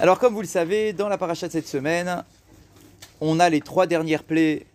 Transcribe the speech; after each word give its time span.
Alors, 0.00 0.18
comme 0.18 0.34
vous 0.34 0.40
le 0.40 0.46
savez, 0.46 0.92
dans 0.92 1.08
la 1.08 1.16
paracha 1.16 1.46
de 1.46 1.52
cette 1.52 1.68
semaine, 1.68 2.24
on 3.20 3.38
a 3.38 3.48
les 3.48 3.60
trois 3.60 3.86
dernières 3.86 4.24
plaies 4.24 4.66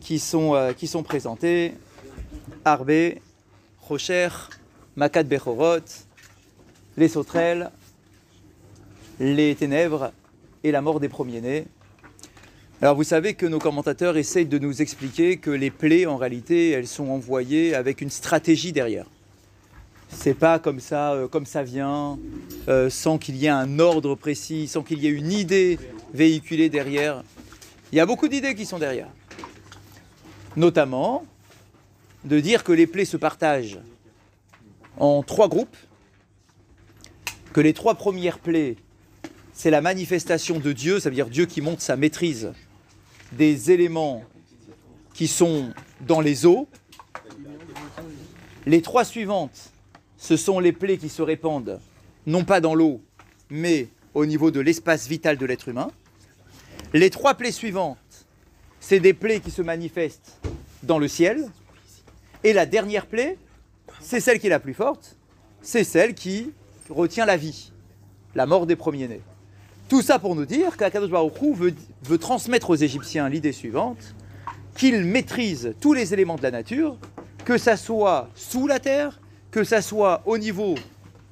qui 0.00 0.18
sont, 0.18 0.56
euh, 0.56 0.72
qui 0.72 0.88
sont 0.88 1.04
présentées 1.04 1.74
Arbe, 2.64 3.14
Rocher, 3.80 4.28
Makat 4.96 5.22
Bechorot, 5.22 6.04
les 6.96 7.08
sauterelles, 7.08 7.70
les 9.20 9.54
ténèbres 9.54 10.12
et 10.64 10.72
la 10.72 10.82
mort 10.82 10.98
des 10.98 11.08
premiers-nés. 11.08 11.66
Alors 12.82 12.96
vous 12.96 13.04
savez 13.04 13.34
que 13.34 13.46
nos 13.46 13.60
commentateurs 13.60 14.16
essayent 14.16 14.46
de 14.46 14.58
nous 14.58 14.82
expliquer 14.82 15.36
que 15.36 15.50
les 15.50 15.70
plaies, 15.70 16.06
en 16.06 16.16
réalité, 16.16 16.70
elles 16.70 16.88
sont 16.88 17.08
envoyées 17.08 17.74
avec 17.74 18.00
une 18.00 18.10
stratégie 18.10 18.72
derrière. 18.72 19.06
C'est 20.12 20.34
pas 20.34 20.58
comme 20.58 20.80
ça, 20.80 21.12
euh, 21.12 21.28
comme 21.28 21.46
ça 21.46 21.62
vient, 21.62 22.18
euh, 22.68 22.90
sans 22.90 23.16
qu'il 23.16 23.36
y 23.36 23.46
ait 23.46 23.48
un 23.48 23.78
ordre 23.78 24.14
précis, 24.14 24.68
sans 24.68 24.82
qu'il 24.82 24.98
y 24.98 25.06
ait 25.06 25.10
une 25.10 25.32
idée 25.32 25.78
véhiculée 26.12 26.68
derrière. 26.68 27.22
Il 27.92 27.96
y 27.96 28.00
a 28.00 28.06
beaucoup 28.06 28.28
d'idées 28.28 28.54
qui 28.54 28.66
sont 28.66 28.78
derrière. 28.78 29.08
Notamment 30.56 31.24
de 32.24 32.38
dire 32.40 32.64
que 32.64 32.72
les 32.72 32.86
plaies 32.86 33.04
se 33.04 33.16
partagent 33.16 33.80
en 34.98 35.22
trois 35.22 35.48
groupes, 35.48 35.76
que 37.52 37.60
les 37.60 37.72
trois 37.72 37.94
premières 37.94 38.38
plaies, 38.38 38.76
c'est 39.52 39.70
la 39.70 39.80
manifestation 39.80 40.58
de 40.58 40.72
Dieu, 40.72 41.00
ça 41.00 41.08
veut 41.08 41.14
dire 41.14 41.28
Dieu 41.28 41.46
qui 41.46 41.60
montre 41.60 41.82
sa 41.82 41.96
maîtrise 41.96 42.52
des 43.32 43.70
éléments 43.70 44.24
qui 45.14 45.28
sont 45.28 45.72
dans 46.00 46.20
les 46.20 46.46
eaux. 46.46 46.68
Les 48.66 48.82
trois 48.82 49.04
suivantes, 49.04 49.72
ce 50.20 50.36
sont 50.36 50.60
les 50.60 50.72
plaies 50.72 50.98
qui 50.98 51.08
se 51.08 51.22
répandent, 51.22 51.80
non 52.26 52.44
pas 52.44 52.60
dans 52.60 52.74
l'eau, 52.74 53.00
mais 53.48 53.88
au 54.12 54.26
niveau 54.26 54.50
de 54.50 54.60
l'espace 54.60 55.08
vital 55.08 55.38
de 55.38 55.46
l'être 55.46 55.68
humain. 55.68 55.90
Les 56.92 57.08
trois 57.08 57.34
plaies 57.34 57.52
suivantes, 57.52 57.96
c'est 58.80 59.00
des 59.00 59.14
plaies 59.14 59.40
qui 59.40 59.50
se 59.50 59.62
manifestent 59.62 60.38
dans 60.82 60.98
le 60.98 61.08
ciel. 61.08 61.48
Et 62.44 62.52
la 62.52 62.66
dernière 62.66 63.06
plaie, 63.06 63.38
c'est 64.00 64.20
celle 64.20 64.38
qui 64.38 64.48
est 64.48 64.50
la 64.50 64.60
plus 64.60 64.74
forte, 64.74 65.16
c'est 65.62 65.84
celle 65.84 66.14
qui 66.14 66.52
retient 66.90 67.24
la 67.24 67.38
vie, 67.38 67.72
la 68.34 68.44
mort 68.44 68.66
des 68.66 68.76
premiers-nés. 68.76 69.22
Tout 69.88 70.02
ça 70.02 70.18
pour 70.18 70.36
nous 70.36 70.46
dire 70.46 70.76
qu'Akadosh 70.76 71.10
Baruch 71.10 71.32
veut 72.02 72.18
transmettre 72.18 72.70
aux 72.70 72.76
Égyptiens 72.76 73.30
l'idée 73.30 73.52
suivante, 73.52 74.14
qu'ils 74.76 75.02
maîtrisent 75.04 75.74
tous 75.80 75.94
les 75.94 76.12
éléments 76.12 76.36
de 76.36 76.42
la 76.42 76.50
nature, 76.50 76.98
que 77.46 77.56
ça 77.56 77.78
soit 77.78 78.28
sous 78.34 78.66
la 78.66 78.80
terre, 78.80 79.19
que 79.50 79.64
ça 79.64 79.82
soit 79.82 80.22
au 80.26 80.38
niveau 80.38 80.74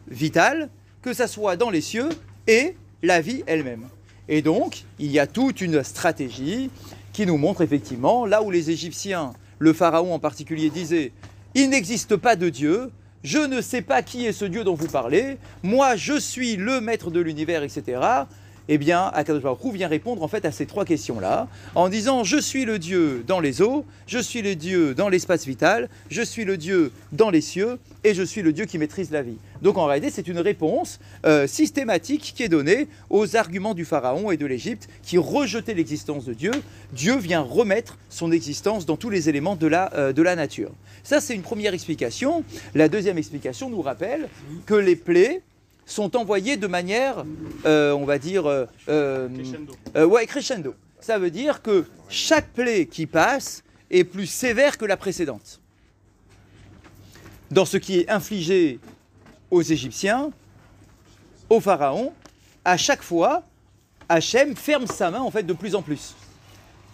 vital, 0.09 0.69
que 1.03 1.13
ça 1.13 1.27
soit 1.27 1.57
dans 1.57 1.71
les 1.71 1.81
cieux 1.81 2.09
et 2.47 2.77
la 3.03 3.21
vie 3.21 3.45
elle-même. 3.47 3.89
Et 4.29 4.43
donc, 4.43 4.85
il 4.99 5.11
y 5.11 5.19
a 5.19 5.27
toute 5.27 5.61
une 5.61 5.83
stratégie 5.83 6.71
qui 7.13 7.27
nous 7.27 7.39
montre 7.39 7.63
effectivement, 7.63 8.27
là 8.27 8.43
où 8.43 8.51
les 8.51 8.71
Égyptiens, 8.71 9.33
le 9.59 9.73
Pharaon 9.73 10.15
en 10.15 10.19
particulier, 10.19 10.71
disaient 10.71 11.13
Il 11.55 11.71
n'existe 11.71 12.17
pas 12.17 12.37
de 12.37 12.49
Dieu, 12.49 12.91
je 13.23 13.39
ne 13.39 13.61
sais 13.61 13.83
pas 13.83 14.03
qui 14.03 14.27
est 14.27 14.33
ce 14.33 14.45
Dieu 14.45 14.65
dont 14.65 14.75
vous 14.75 14.89
parlez, 14.89 15.39
moi 15.63 15.97
je 15.97 16.19
suis 16.19 16.57
le 16.57 16.81
maître 16.81 17.11
de 17.11 17.21
l'univers, 17.21 17.63
etc 17.63 18.01
eh 18.69 18.79
bien, 18.79 19.11
Akadosh 19.15 19.43
Baruch 19.43 19.65
Hu 19.65 19.73
vient 19.73 19.89
répondre 19.89 20.23
en 20.23 20.29
fait 20.29 20.45
à 20.45 20.53
ces 20.53 20.67
trois 20.67 20.85
questions-là, 20.85 21.49
en 21.75 21.89
disant 21.89 22.25
je 22.25 22.39
suis 22.39 22.65
le 22.65 22.79
Dieu 22.79 23.25
dans 23.27 23.41
les 23.41 23.63
eaux, 23.63 23.85
je 24.07 24.19
suis 24.19 24.43
le 24.43 24.55
Dieu 24.55 24.95
dans 24.95 25.09
l'espace 25.09 25.47
vital, 25.47 25.89
je 26.11 26.23
suis 26.23 26.45
le 26.45 26.57
Dieu 26.57 26.93
dans 27.13 27.31
les 27.31 27.41
cieux, 27.41 27.79
et 28.05 28.15
je 28.15 28.23
suis 28.23 28.43
le 28.43 28.53
Dieu 28.53 28.67
qui 28.67 28.79
maîtrise 28.79 29.11
la 29.11 29.23
vie. 29.23 29.39
Donc 29.63 29.77
en 29.77 29.87
réalité, 29.87 30.11
c'est 30.11 30.29
une 30.29 30.39
réponse 30.39 31.01
euh, 31.27 31.47
systématique 31.47 32.33
qui 32.37 32.43
est 32.43 32.49
donnée 32.49 32.89
aux 33.11 33.37
arguments 33.37 33.75
du 33.75 33.85
Pharaon 33.85 34.31
et 34.31 34.37
de 34.37 34.47
l'Égypte 34.47 34.89
qui 35.03 35.19
rejetaient 35.19 35.75
l'existence 35.75 36.25
de 36.25 36.35
Dieu. 36.35 36.53
Dieu 36.93 37.17
vient 37.17 37.41
remettre 37.41 37.99
son 38.09 38.31
existence 38.33 38.87
dans 38.87 38.97
tous 38.97 39.11
les 39.11 39.29
éléments 39.29 39.57
de 39.57 39.67
la, 39.67 39.93
euh, 39.95 40.13
de 40.13 40.23
la 40.23 40.37
nature. 40.37 40.71
Ça, 41.03 41.21
c'est 41.21 41.35
une 41.35 41.43
première 41.43 41.75
explication. 41.75 42.45
La 42.75 42.89
deuxième 42.89 43.19
explication 43.19 43.71
nous 43.71 43.83
rappelle 43.83 44.29
que 44.67 44.75
les 44.75 44.97
plaies 44.97 45.43
sont 45.89 46.17
envoyés 46.17 46.57
de 46.57 46.67
manière, 46.67 47.25
euh, 47.65 47.93
on 47.93 48.05
va 48.05 48.19
dire, 48.19 48.47
euh, 48.47 48.67
euh, 48.89 49.29
Crescendo. 49.29 49.75
ouais, 50.07 50.27
crescendo. 50.27 50.75
Ça 51.01 51.19
veut 51.19 51.31
dire 51.31 51.63
que 51.63 51.87
chaque 52.09 52.49
plaie 52.53 52.87
qui 52.87 53.07
passe 53.07 53.63
est 53.91 54.05
plus 54.05 54.27
sévère 54.27 54.77
que 54.77 54.85
la 54.85 54.97
précédente. 54.97 55.61
Dans 57.51 57.65
ce 57.65 57.79
qui 57.79 58.01
est 58.01 58.11
infligé 58.11 58.79
aux 59.51 59.63
Égyptiens, 59.63 60.31
au 61.49 61.61
Pharaon, 61.61 62.13
à 62.65 62.77
chaque 62.77 63.03
fois, 63.03 63.45
Hachem 64.09 64.55
ferme 64.57 64.87
sa 64.87 65.11
main 65.11 65.21
en 65.21 65.31
fait 65.31 65.45
de 65.45 65.55
plus 65.55 65.75
en 65.75 65.81
plus. 65.81 66.15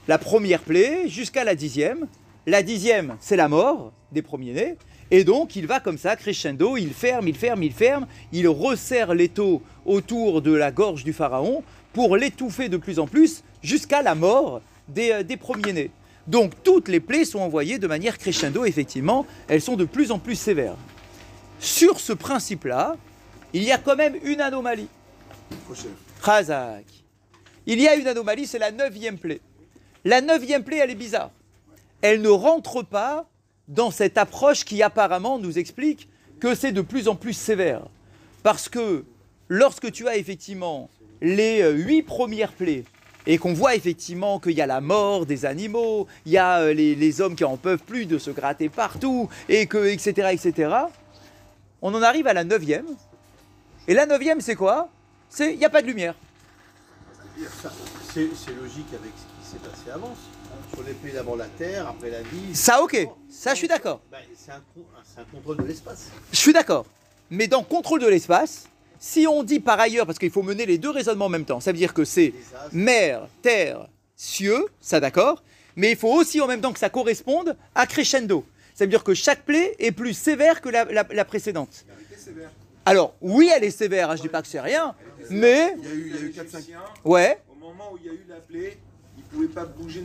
La 0.07 0.19
première 0.19 0.61
plaie 0.61 1.09
jusqu'à 1.09 1.43
la 1.43 1.57
dixième. 1.57 2.07
La 2.47 2.63
dixième, 2.63 3.17
c'est 3.21 3.37
la 3.37 3.49
mort 3.49 3.93
des 4.13 4.23
premiers-nés. 4.23 4.77
Et 5.17 5.23
donc, 5.23 5.55
il 5.55 5.69
va 5.69 5.79
comme 5.79 5.97
ça, 5.97 6.17
crescendo, 6.17 6.77
il 6.77 6.93
ferme, 6.93 7.29
il 7.29 7.37
ferme, 7.37 7.63
il 7.63 7.73
ferme, 7.73 8.09
il 8.33 8.49
resserre 8.49 9.15
l'étau 9.15 9.63
autour 9.87 10.43
de 10.43 10.53
la 10.53 10.73
gorge 10.73 11.05
du 11.05 11.13
pharaon 11.13 11.63
pour 11.93 12.17
l'étouffer 12.17 12.69
de 12.69 12.77
plus 12.77 12.99
en 12.99 13.07
plus 13.07 13.45
jusqu'à 13.63 14.03
la 14.03 14.17
mort 14.17 14.61
des, 14.89 15.13
euh, 15.13 15.23
des 15.23 15.37
premiers-nés. 15.37 15.93
Donc, 16.27 16.61
toutes 16.65 16.89
les 16.89 16.99
plaies 16.99 17.25
sont 17.25 17.39
envoyées 17.39 17.79
de 17.79 17.87
manière 17.87 18.19
crescendo, 18.19 18.65
effectivement, 18.65 19.25
elles 19.47 19.61
sont 19.63 19.77
de 19.77 19.85
plus 19.85 20.11
en 20.11 20.19
plus 20.19 20.35
sévères. 20.35 20.75
Sur 21.61 22.01
ce 22.01 22.13
principe-là, 22.13 22.97
il 23.53 23.63
y 23.63 23.71
a 23.71 23.79
quand 23.79 23.95
même 23.95 24.17
une 24.25 24.41
anomalie. 24.41 24.89
Il 27.67 27.81
y 27.81 27.87
a 27.87 27.95
une 27.95 28.09
anomalie, 28.09 28.49
c'est 28.49 28.59
la 28.59 28.73
neuvième 28.73 29.19
plaie. 29.19 29.41
La 30.05 30.21
neuvième 30.21 30.65
plaie, 30.65 30.79
elle 30.79 30.91
est 30.91 30.97
bizarre. 30.97 31.31
Elle 32.03 32.21
ne 32.21 32.31
rentre 32.31 32.83
pas 32.83 33.29
dans 33.69 33.91
cette 33.91 34.19
approche 34.19 34.65
qui 34.65 34.83
apparemment 34.83 35.39
nous 35.39 35.59
explique 35.59 36.09
que 36.41 36.55
c'est 36.55 36.73
de 36.73 36.81
plus 36.81 37.09
en 37.09 37.15
plus 37.15 37.33
sévère. 37.33 37.83
Parce 38.43 38.69
que 38.69 39.05
lorsque 39.49 39.91
tu 39.93 40.09
as 40.09 40.17
effectivement 40.17 40.91
les 41.23 41.63
euh, 41.63 41.73
huit 41.73 42.03
premières 42.03 42.53
plaies 42.53 42.85
et 43.27 43.39
qu'on 43.39 43.55
voit 43.55 43.75
effectivement 43.75 44.39
qu'il 44.39 44.53
y 44.53 44.61
a 44.61 44.67
la 44.67 44.81
mort 44.81 45.25
des 45.25 45.47
animaux, 45.47 46.07
il 46.27 46.33
y 46.33 46.39
a 46.39 46.61
euh, 46.61 46.75
les, 46.75 47.21
hommes 47.21 47.35
qui 47.35 47.45
en 47.45 47.57
peuvent 47.57 47.83
plus 47.83 48.05
de 48.05 48.19
se 48.19 48.31
gratter 48.31 48.69
partout, 48.69 49.31
et 49.49 49.67
que, 49.67 49.87
etc., 49.87 50.29
etc., 50.33 50.77
on 51.81 51.95
en 51.95 52.03
arrive 52.03 52.27
à 52.27 52.35
la 52.35 52.45
neuvième. 52.45 52.87
Et 53.89 53.95
la 53.95 54.07
neuvième, 54.07 54.41
c'est 54.41 54.55
quoi? 54.55 54.89
C'est 55.29 55.53
il 55.53 55.59
n'y 55.59 55.65
a 55.65 55.71
pas 55.71 55.83
de 55.83 55.87
lumière. 55.87 56.15
C'est 58.13 58.55
logique 58.61 58.93
avec 58.93 59.13
ce 59.17 59.47
qui 59.47 59.51
s'est 59.51 59.69
passé 59.69 59.91
avant. 59.93 60.15
Sur 60.73 60.83
les 60.85 60.93
pays 60.95 61.13
d'abord 61.13 61.37
la 61.37 61.47
terre, 61.47 61.89
après 61.89 62.11
la 62.11 62.23
vie. 62.23 62.55
Ça, 62.55 62.83
ok. 62.83 63.07
Ça, 63.31 63.53
je 63.53 63.59
suis 63.59 63.69
d'accord. 63.69 64.01
Bah, 64.11 64.19
c'est 64.37 64.51
un, 64.53 65.25
contrôle 65.33 65.59
de 65.59 65.65
l'espace. 65.65 66.09
Je 66.33 66.37
suis 66.37 66.53
d'accord. 66.53 66.87
Mais 67.31 67.47
dans 67.49 67.63
contrôle 67.63 68.01
de 68.01 68.09
l'espace, 68.09 68.67
si 68.99 69.27
on 69.29 69.43
dit 69.43 69.61
par 69.61 69.79
ailleurs, 69.81 70.07
parce 70.07 70.19
qu'il 70.19 70.31
faut 70.31 70.43
mener 70.43 70.67
les 70.67 70.79
deux 70.79 70.91
raisonnements 70.91 71.27
en 71.27 71.31
même 71.31 71.45
temps, 71.45 71.61
ça 71.61 71.73
veut 71.73 71.79
dire 71.79 71.95
que 71.95 72.05
c'est 72.05 72.33
mer, 72.73 73.29
terre, 73.43 73.89
cieux, 74.17 74.67
ça 74.81 75.01
d'accord, 75.01 75.43
mais 75.77 75.91
il 75.93 75.97
faut 75.97 76.13
aussi 76.13 76.41
en 76.41 76.47
même 76.47 76.61
temps 76.61 76.73
que 76.73 76.79
ça 76.79 76.91
corresponde 76.91 77.57
à 77.75 77.87
crescendo. 77.87 78.45
Ça 78.75 78.85
veut 78.85 78.91
dire 78.91 79.05
que 79.05 79.15
chaque 79.15 79.45
plaie 79.45 79.75
est 79.79 79.93
plus 79.93 80.15
sévère 80.15 80.61
que 80.61 80.69
la, 80.69 80.85
la- 80.85 81.07
la 81.11 81.25
précédente. 81.25 81.85
Alors, 82.87 83.15
oui, 83.21 83.51
elle 83.55 83.65
est 83.65 83.71
sévère, 83.71 84.11
hein, 84.11 84.17
je 84.17 84.23
dis 84.23 84.29
pas 84.29 84.43
que 84.43 84.49
c'est 84.49 84.61
rien, 84.61 84.95
mais, 85.31 85.75
Il 85.79 85.85
y 85.85 85.89
a 85.89 85.95
eu, 85.95 86.13
il 86.15 86.15
y 86.15 86.19
a 86.19 86.21
eu 86.23 86.31
4-5 86.31 86.65
ouais, 87.05 87.39
Au 87.51 87.55
moment 87.55 87.91
où 87.93 87.97
il 87.99 88.07
y 88.07 88.11
a 88.11 88.13
eu 88.13 88.25
la 88.29 88.37
plaie, 88.37 88.77
pas 89.55 89.65
bouger 89.65 90.01
un 90.01 90.05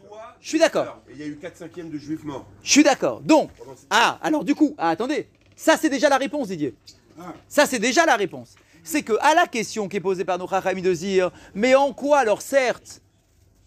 doigt. 0.00 0.36
je 0.40 0.48
suis 0.48 0.58
d'accord, 0.58 1.00
Et 1.08 1.12
il 1.12 1.18
y 1.18 1.22
a 1.22 1.26
eu 1.26 1.36
4 1.36 1.56
5 1.56 1.90
de 1.90 1.98
juifs 1.98 2.24
morts. 2.24 2.46
je 2.62 2.70
suis 2.70 2.84
d'accord. 2.84 3.20
Donc, 3.20 3.50
Ah, 3.90 4.18
alors 4.22 4.44
du 4.44 4.54
coup, 4.54 4.74
ah, 4.78 4.90
attendez, 4.90 5.28
ça 5.54 5.76
c'est 5.76 5.88
déjà 5.90 6.08
la 6.08 6.18
réponse, 6.18 6.48
Didier. 6.48 6.74
Ah. 7.18 7.32
Ça 7.48 7.66
c'est 7.66 7.78
déjà 7.78 8.04
la 8.06 8.16
réponse. 8.16 8.54
C'est 8.84 9.02
que 9.02 9.14
à 9.20 9.34
la 9.34 9.46
question 9.46 9.88
qui 9.88 9.96
est 9.96 10.00
posée 10.00 10.24
par 10.24 10.38
nos 10.38 10.46
Chachamim 10.48 10.80
de 10.82 10.92
dire, 10.92 11.30
mais 11.54 11.74
en 11.74 11.92
quoi 11.92 12.18
alors 12.18 12.40
certes, 12.42 13.00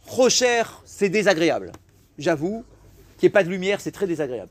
Rocher, 0.06 0.64
c'est 0.86 1.10
désagréable? 1.10 1.72
J'avoue 2.18 2.64
qu'il 3.18 3.28
n'y 3.28 3.28
ait 3.28 3.32
pas 3.32 3.44
de 3.44 3.50
lumière, 3.50 3.82
c'est 3.82 3.92
très 3.92 4.08
désagréable. 4.08 4.50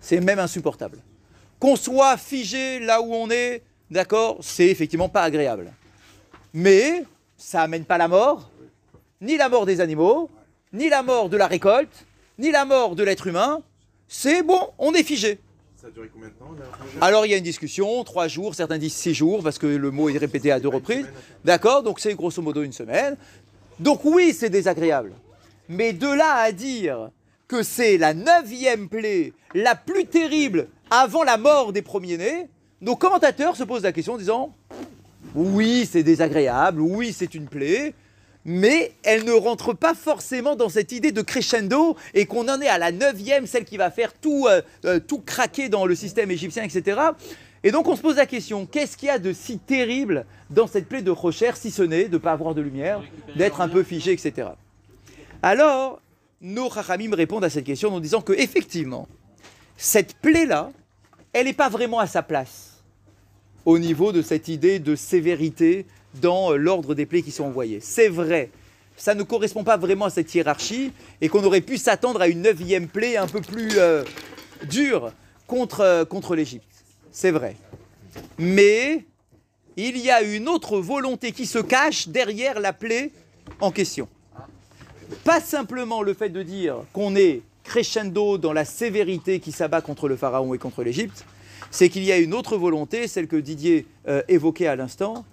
C'est 0.00 0.20
même 0.20 0.38
insupportable. 0.38 0.98
Qu'on 1.58 1.76
soit 1.76 2.16
figé 2.16 2.80
là 2.80 3.02
où 3.02 3.12
on 3.12 3.30
est, 3.30 3.62
d'accord, 3.90 4.38
c'est 4.40 4.66
effectivement 4.66 5.10
pas 5.10 5.22
agréable. 5.22 5.70
Mais 6.54 7.04
ça 7.36 7.62
amène 7.62 7.84
pas 7.84 7.98
la 7.98 8.08
mort, 8.08 8.49
ni 9.20 9.36
la 9.36 9.48
mort 9.48 9.66
des 9.66 9.80
animaux, 9.80 10.30
ni 10.72 10.88
la 10.88 11.02
mort 11.02 11.28
de 11.28 11.36
la 11.36 11.46
récolte, 11.46 12.06
ni 12.38 12.50
la 12.50 12.64
mort 12.64 12.96
de 12.96 13.02
l'être 13.02 13.26
humain. 13.26 13.62
C'est 14.08 14.42
bon, 14.42 14.70
on 14.78 14.92
est 14.94 15.02
figé. 15.02 15.38
Ça 15.76 15.88
a 15.88 15.90
duré 15.90 16.10
combien 16.12 16.28
de 16.28 16.34
temps 16.34 16.50
Alors 17.00 17.26
il 17.26 17.30
y 17.30 17.34
a 17.34 17.36
une 17.36 17.44
discussion, 17.44 18.02
trois 18.04 18.28
jours, 18.28 18.54
certains 18.54 18.78
disent 18.78 18.94
six 18.94 19.14
jours, 19.14 19.42
parce 19.42 19.58
que 19.58 19.66
le 19.66 19.90
mot 19.90 20.08
est 20.08 20.18
répété 20.18 20.52
à 20.52 20.60
deux 20.60 20.68
reprises. 20.68 21.06
D'accord 21.44 21.82
Donc 21.82 22.00
c'est 22.00 22.14
grosso 22.14 22.42
modo 22.42 22.62
une 22.62 22.72
semaine. 22.72 23.16
Donc 23.78 24.04
oui, 24.04 24.32
c'est 24.32 24.50
désagréable. 24.50 25.12
Mais 25.68 25.92
de 25.92 26.08
là 26.08 26.36
à 26.36 26.52
dire 26.52 27.10
que 27.48 27.62
c'est 27.62 27.98
la 27.98 28.14
neuvième 28.14 28.88
plaie 28.88 29.32
la 29.54 29.74
plus 29.74 30.06
terrible 30.06 30.68
avant 30.90 31.22
la 31.22 31.36
mort 31.36 31.72
des 31.72 31.82
premiers-nés, 31.82 32.48
nos 32.80 32.96
commentateurs 32.96 33.56
se 33.56 33.64
posent 33.64 33.82
la 33.82 33.92
question 33.92 34.14
en 34.14 34.18
disant 34.18 34.54
Oui, 35.34 35.88
c'est 35.90 36.02
désagréable, 36.02 36.80
oui, 36.80 37.12
c'est 37.12 37.34
une 37.34 37.46
plaie, 37.46 37.94
mais 38.44 38.92
elle 39.02 39.24
ne 39.24 39.32
rentre 39.32 39.74
pas 39.74 39.94
forcément 39.94 40.56
dans 40.56 40.68
cette 40.68 40.92
idée 40.92 41.12
de 41.12 41.22
crescendo 41.22 41.96
et 42.14 42.26
qu'on 42.26 42.48
en 42.48 42.60
est 42.60 42.68
à 42.68 42.78
la 42.78 42.92
neuvième, 42.92 43.46
celle 43.46 43.64
qui 43.64 43.76
va 43.76 43.90
faire 43.90 44.12
tout, 44.14 44.46
euh, 44.48 44.62
euh, 44.84 44.98
tout 44.98 45.18
craquer 45.18 45.68
dans 45.68 45.86
le 45.86 45.94
système 45.94 46.30
égyptien, 46.30 46.62
etc. 46.62 47.00
Et 47.62 47.70
donc 47.70 47.86
on 47.88 47.96
se 47.96 48.00
pose 48.00 48.16
la 48.16 48.26
question, 48.26 48.66
qu'est-ce 48.66 48.96
qu'il 48.96 49.08
y 49.08 49.10
a 49.10 49.18
de 49.18 49.32
si 49.32 49.58
terrible 49.58 50.24
dans 50.48 50.66
cette 50.66 50.88
plaie 50.88 51.02
de 51.02 51.10
Rocher, 51.10 51.52
si 51.54 51.70
ce 51.70 51.82
n'est 51.82 52.04
de 52.04 52.14
ne 52.14 52.18
pas 52.18 52.32
avoir 52.32 52.54
de 52.54 52.62
lumière, 52.62 53.02
d'être 53.36 53.60
un 53.60 53.68
peu 53.68 53.82
figé, 53.82 54.12
etc. 54.12 54.48
Alors, 55.42 56.00
nos 56.40 56.70
Chachamim 56.70 57.14
répondent 57.14 57.44
à 57.44 57.50
cette 57.50 57.64
question 57.64 57.94
en 57.94 58.00
disant 58.00 58.22
que 58.22 58.32
effectivement, 58.32 59.06
cette 59.76 60.14
plaie-là, 60.14 60.70
elle 61.32 61.46
n'est 61.46 61.52
pas 61.52 61.68
vraiment 61.68 61.98
à 61.98 62.06
sa 62.06 62.22
place 62.22 62.82
au 63.66 63.78
niveau 63.78 64.12
de 64.12 64.22
cette 64.22 64.48
idée 64.48 64.78
de 64.78 64.96
sévérité 64.96 65.86
dans 66.14 66.52
euh, 66.52 66.56
l'ordre 66.56 66.94
des 66.94 67.06
plaies 67.06 67.22
qui 67.22 67.30
sont 67.30 67.44
envoyées. 67.44 67.80
C'est 67.80 68.08
vrai, 68.08 68.50
ça 68.96 69.14
ne 69.14 69.22
correspond 69.22 69.64
pas 69.64 69.76
vraiment 69.76 70.06
à 70.06 70.10
cette 70.10 70.34
hiérarchie 70.34 70.92
et 71.20 71.28
qu'on 71.28 71.44
aurait 71.44 71.60
pu 71.60 71.78
s'attendre 71.78 72.20
à 72.20 72.28
une 72.28 72.42
neuvième 72.42 72.88
plaie 72.88 73.16
un 73.16 73.26
peu 73.26 73.40
plus 73.40 73.78
euh, 73.78 74.04
dure 74.68 75.12
contre, 75.46 75.80
euh, 75.80 76.04
contre 76.04 76.34
l'Égypte. 76.34 76.66
C'est 77.12 77.30
vrai. 77.30 77.56
Mais 78.38 79.04
il 79.76 79.98
y 79.98 80.10
a 80.10 80.22
une 80.22 80.48
autre 80.48 80.78
volonté 80.78 81.32
qui 81.32 81.46
se 81.46 81.58
cache 81.58 82.08
derrière 82.08 82.60
la 82.60 82.72
plaie 82.72 83.10
en 83.60 83.70
question. 83.70 84.08
Pas 85.24 85.40
simplement 85.40 86.02
le 86.02 86.14
fait 86.14 86.28
de 86.28 86.42
dire 86.42 86.76
qu'on 86.92 87.16
est 87.16 87.42
crescendo 87.64 88.38
dans 88.38 88.52
la 88.52 88.64
sévérité 88.64 89.40
qui 89.40 89.52
s'abat 89.52 89.80
contre 89.80 90.08
le 90.08 90.16
Pharaon 90.16 90.54
et 90.54 90.58
contre 90.58 90.82
l'Égypte, 90.82 91.24
c'est 91.70 91.88
qu'il 91.88 92.04
y 92.04 92.10
a 92.10 92.18
une 92.18 92.34
autre 92.34 92.56
volonté, 92.56 93.06
celle 93.06 93.28
que 93.28 93.36
Didier 93.36 93.86
évoquait 94.28 94.66
à 94.66 94.74
l'instant, 94.74 95.24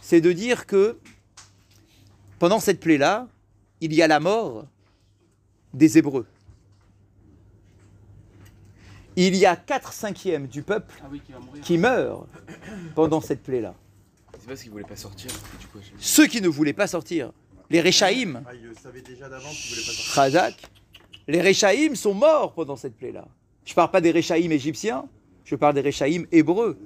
c'est 0.00 0.20
de 0.20 0.32
dire 0.32 0.66
que 0.66 0.98
pendant 2.38 2.60
cette 2.60 2.80
plaie-là, 2.80 3.28
il 3.80 3.92
y 3.94 4.02
a 4.02 4.06
la 4.08 4.20
mort 4.20 4.66
des 5.74 5.98
Hébreux. 5.98 6.26
Il 9.16 9.34
y 9.34 9.46
a 9.46 9.56
4 9.56 9.92
cinquièmes 9.92 10.46
du 10.46 10.62
peuple 10.62 10.94
Ah 11.02 11.08
oui, 11.10 11.22
qui 11.62 11.78
meurent 11.78 12.26
pendant 12.94 13.20
cette 13.22 13.42
plaie-là. 13.42 13.74
C'est 14.38 14.46
parce 14.46 14.62
qu'ils 14.62 14.70
voulaient 14.70 14.84
pas 14.84 14.96
sortir. 14.96 15.30
et 15.30 15.58
du 15.60 15.66
coup, 15.68 15.78
j'ai- 15.82 15.92
Ceux 15.98 16.26
qui 16.26 16.40
ne 16.42 16.48
voulaient 16.48 16.74
pas 16.74 16.86
sortir, 16.86 17.32
les 17.70 17.80
Réchaïm, 17.80 18.42
Ah, 18.46 18.52
déjà 18.52 19.28
pas 19.30 19.40
sortir. 19.40 20.56
Les 21.28 21.40
Réchaïm 21.40 21.96
sont 21.96 22.14
morts 22.14 22.52
pendant 22.52 22.76
cette 22.76 22.96
plaie-là. 22.96 23.26
Je 23.64 23.72
ne 23.72 23.74
parle 23.74 23.90
pas 23.90 24.00
des 24.02 24.10
Réchaïm 24.10 24.52
égyptiens, 24.52 25.08
je 25.44 25.56
parle 25.56 25.74
des 25.74 25.80
Réchaïm 25.80 26.26
hébreux. 26.30 26.78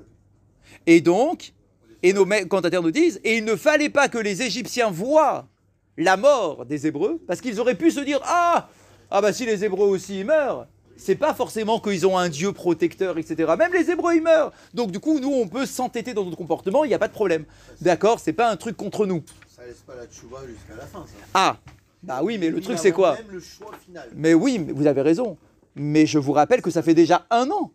Et 0.87 1.01
donc, 1.01 1.53
et 2.03 2.13
nos 2.13 2.25
commentateurs 2.25 2.83
nous 2.83 2.91
disent, 2.91 3.21
et 3.25 3.37
il 3.37 3.45
ne 3.45 3.57
fallait 3.57 3.91
pas 3.91 4.09
que 4.09 4.19
les 4.19 4.43
Égyptiens 4.43 4.91
voient 4.91 5.49
la 5.97 6.17
mort 6.17 6.65
des 6.65 6.87
Hébreux, 6.87 7.21
parce 7.27 7.41
qu'ils 7.41 7.61
auraient 7.61 7.75
pu 7.75 7.91
se 7.91 8.01
dire, 8.01 8.21
ah, 8.25 8.69
ah 9.11 9.21
bah 9.21 9.33
si 9.33 9.45
les 9.45 9.65
Hébreux 9.65 9.89
aussi 9.89 10.21
ils 10.21 10.27
meurent, 10.27 10.67
c'est 10.97 11.17
pas 11.17 11.35
forcément 11.35 11.81
qu'ils 11.81 12.07
ont 12.07 12.17
un 12.19 12.29
Dieu 12.29 12.53
protecteur, 12.53 13.19
etc. 13.19 13.55
Même 13.59 13.73
les 13.73 13.91
Hébreux 13.91 14.15
ils 14.15 14.23
meurent. 14.23 14.53
Donc 14.75 14.91
du 14.91 15.01
coup, 15.01 15.19
nous 15.19 15.33
on 15.33 15.49
peut 15.49 15.67
s'entêter 15.67 16.15
dans 16.15 16.25
notre 16.25 16.37
comportement, 16.37 16.85
il 16.85 16.89
n'y 16.89 16.95
a 16.95 16.99
pas 16.99 17.09
de 17.09 17.13
problème. 17.13 17.45
D'accord, 17.81 18.21
c'est 18.21 18.33
pas 18.33 18.51
un 18.51 18.57
truc 18.57 18.77
contre 18.77 19.07
nous. 19.07 19.23
Ça 19.49 19.65
laisse 19.67 19.81
pas 19.87 19.95
la 19.95 20.07
tchouva 20.07 20.41
jusqu'à 20.47 20.77
la 20.77 20.87
fin, 20.87 21.05
ça. 21.07 21.15
Ah, 21.35 21.57
bah 22.03 22.21
oui, 22.23 22.39
mais 22.39 22.51
le 22.51 22.61
truc 22.61 22.79
c'est 22.79 22.93
quoi 22.93 23.17
Même 23.17 23.31
le 23.31 23.41
choix 23.41 23.73
final. 23.85 24.09
Mais 24.15 24.35
oui, 24.35 24.59
mais 24.59 24.73
vous 24.73 24.87
avez 24.87 25.03
raison. 25.03 25.37
Mais 25.75 26.07
je 26.07 26.19
vous 26.19 26.33
rappelle 26.33 26.63
que 26.63 26.71
ça 26.71 26.83
fait 26.83 26.95
déjà 26.95 27.27
un 27.31 27.51
an 27.51 27.73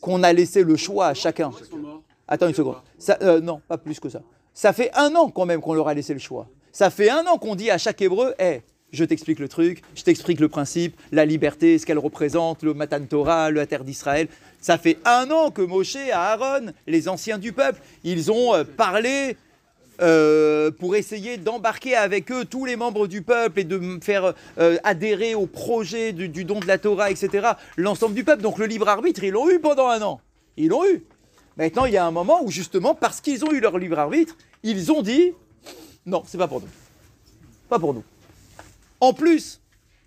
qu'on 0.00 0.22
a 0.22 0.32
laissé 0.32 0.62
le 0.62 0.76
choix 0.76 1.08
à 1.08 1.14
chacun. 1.14 1.50
Attends 2.30 2.46
une 2.46 2.54
seconde. 2.54 2.76
Euh, 3.22 3.40
non, 3.40 3.60
pas 3.66 3.76
plus 3.76 3.98
que 3.98 4.08
ça. 4.08 4.22
Ça 4.54 4.72
fait 4.72 4.90
un 4.94 5.14
an 5.16 5.30
quand 5.30 5.46
même 5.46 5.60
qu'on 5.60 5.74
leur 5.74 5.88
a 5.88 5.94
laissé 5.94 6.12
le 6.12 6.20
choix. 6.20 6.48
Ça 6.70 6.88
fait 6.88 7.10
un 7.10 7.26
an 7.26 7.38
qu'on 7.38 7.56
dit 7.56 7.70
à 7.70 7.76
chaque 7.76 8.00
hébreu, 8.00 8.34
hé, 8.38 8.62
je 8.92 9.04
t'explique 9.04 9.40
le 9.40 9.48
truc, 9.48 9.82
je 9.96 10.04
t'explique 10.04 10.38
le 10.38 10.48
principe, 10.48 10.96
la 11.10 11.24
liberté, 11.24 11.76
ce 11.78 11.86
qu'elle 11.86 11.98
représente, 11.98 12.62
le 12.62 12.72
Matan 12.72 13.00
Torah, 13.00 13.50
la 13.50 13.66
terre 13.66 13.82
d'Israël. 13.82 14.28
Ça 14.60 14.78
fait 14.78 14.98
un 15.04 15.28
an 15.32 15.50
que 15.50 15.62
Moshe, 15.62 15.96
Aaron, 16.12 16.72
les 16.86 17.08
anciens 17.08 17.38
du 17.38 17.52
peuple, 17.52 17.80
ils 18.04 18.30
ont 18.30 18.54
euh, 18.54 18.62
parlé 18.62 19.36
euh, 20.00 20.70
pour 20.70 20.94
essayer 20.94 21.36
d'embarquer 21.36 21.96
avec 21.96 22.30
eux 22.30 22.44
tous 22.44 22.64
les 22.64 22.76
membres 22.76 23.08
du 23.08 23.22
peuple 23.22 23.58
et 23.58 23.64
de 23.64 23.98
faire 24.00 24.34
adhérer 24.84 25.34
au 25.34 25.46
projet 25.46 26.12
du 26.12 26.44
don 26.44 26.60
de 26.60 26.66
la 26.66 26.78
Torah, 26.78 27.10
etc. 27.10 27.48
L'ensemble 27.76 28.14
du 28.14 28.22
peuple. 28.22 28.42
Donc 28.42 28.58
le 28.58 28.66
libre 28.66 28.88
arbitre, 28.88 29.24
ils 29.24 29.32
l'ont 29.32 29.50
eu 29.50 29.58
pendant 29.58 29.88
un 29.88 30.00
an. 30.00 30.20
Ils 30.56 30.68
l'ont 30.68 30.86
eu. 30.86 31.04
Maintenant, 31.56 31.84
il 31.84 31.92
y 31.92 31.96
a 31.96 32.06
un 32.06 32.10
moment 32.10 32.42
où 32.42 32.50
justement, 32.50 32.94
parce 32.94 33.20
qu'ils 33.20 33.44
ont 33.44 33.52
eu 33.52 33.60
leur 33.60 33.78
libre 33.78 33.98
arbitre, 33.98 34.36
ils 34.62 34.92
ont 34.92 35.02
dit 35.02 35.32
non, 36.06 36.22
c'est 36.26 36.38
pas 36.38 36.48
pour 36.48 36.60
nous. 36.60 36.68
Pas 37.68 37.78
pour 37.78 37.94
nous. 37.94 38.04
En 39.00 39.12
plus, 39.12 39.60